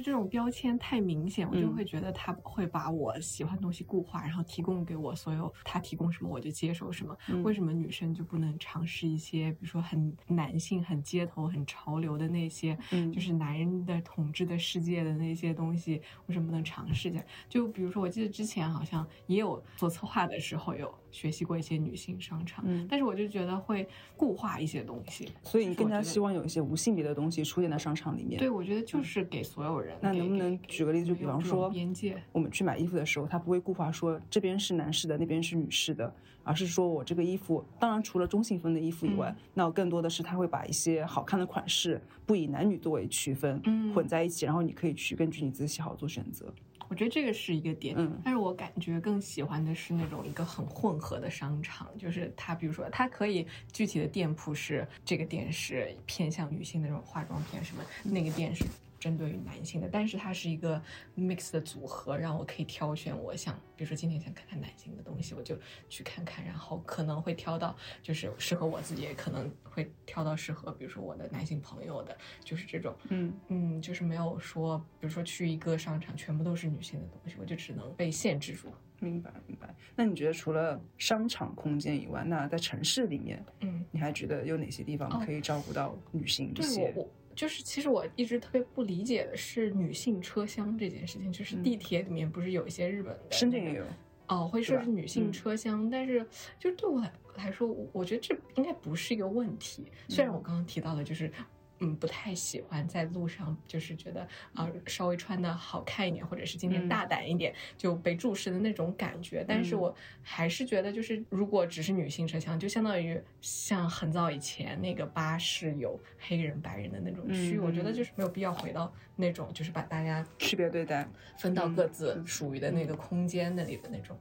[0.00, 7.16] 这种标签太明显，我就嗯会觉得他会把我喜欢的东西固化，然后提供给我所有他提供什么我就接受什么。
[7.28, 17.24] 嗯为什么女生就不能尝试一些，比如说很男性、很街头、很潮流的那些，嗯就是男人的统治的世界的那些东西，为什么不能尝试一下？
[17.48, 28.38] 就比如说，我记得之前好像也有做策划的时候有学习过一些女性商场，嗯但是我就觉得会固化一些东西，所以你更加希望有一些无性别的东西出现在商场里面。
[28.38, 29.89] 对，我觉得就是给所有人。
[29.96, 36.12] 给那能不能举个例子，就比方说边界，我们去买衣服的时候，它不会固化说这边是男士的，那边是女士的，
[36.42, 46.52] 而是说我这个衣服，当然除了中性风的衣服以外，嗯那我更多的是它会把一些好看的款式不以男女作为区分，嗯混在一起，然后你可以去根据你自己喜好做选择。
[46.88, 58.64] 我觉得这个是一个点，嗯但是我感觉更喜欢的是那种一个很混合的商场，就是它，比如说它可以具体的店铺是这个店是偏向女性的那种化妆品什么，那个店是
[59.00, 60.80] 针对于男性的，但是它是一个
[61.16, 65.58] mix 的组合，让我可以挑选我想，比如说今天想看看男性的东西，我就
[65.88, 78.68] 去看看，然后可能会挑到就是适合我自己，也可能会挑到适合比如说我的男性朋友的，就是这种，嗯嗯，就是没有说，比如说去一个商场全部都是女性的东西，我就只能被限制住。
[79.02, 79.74] 明白明白。
[79.96, 86.94] 那你觉得除了商场空间以外，那在城市里面，嗯，你还觉得有哪些地方哦可以照顾到女性这对些？
[87.40, 93.84] 就是其实我一直特别不理解的是女性车厢这件事情，就是地铁里面不是有一些日本的、嗯深圳也有。
[94.26, 96.20] 哦，会设置女性嗯车厢，但是
[96.58, 99.86] 就是对我来来说，我我觉得这应该不是一个问题。
[100.06, 101.32] 虽然我刚刚提到的，就是
[101.80, 109.44] 嗯不太喜欢在路上，就是觉得啊、稍微穿的好看一点，或者是今天嗯大胆一点、就被注视的那种感觉。
[109.48, 121.08] 但是嗯我还是觉得，就是如果只是女性车厢，就相当于像很早以前那个巴士有黑人白人的那种区，我觉得嗯就是没有必要回到那种就是把大家区别对待，
[121.38, 124.18] 分到各自嗯属于的那个空间那里的那种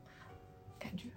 [0.80, 1.10] 感觉。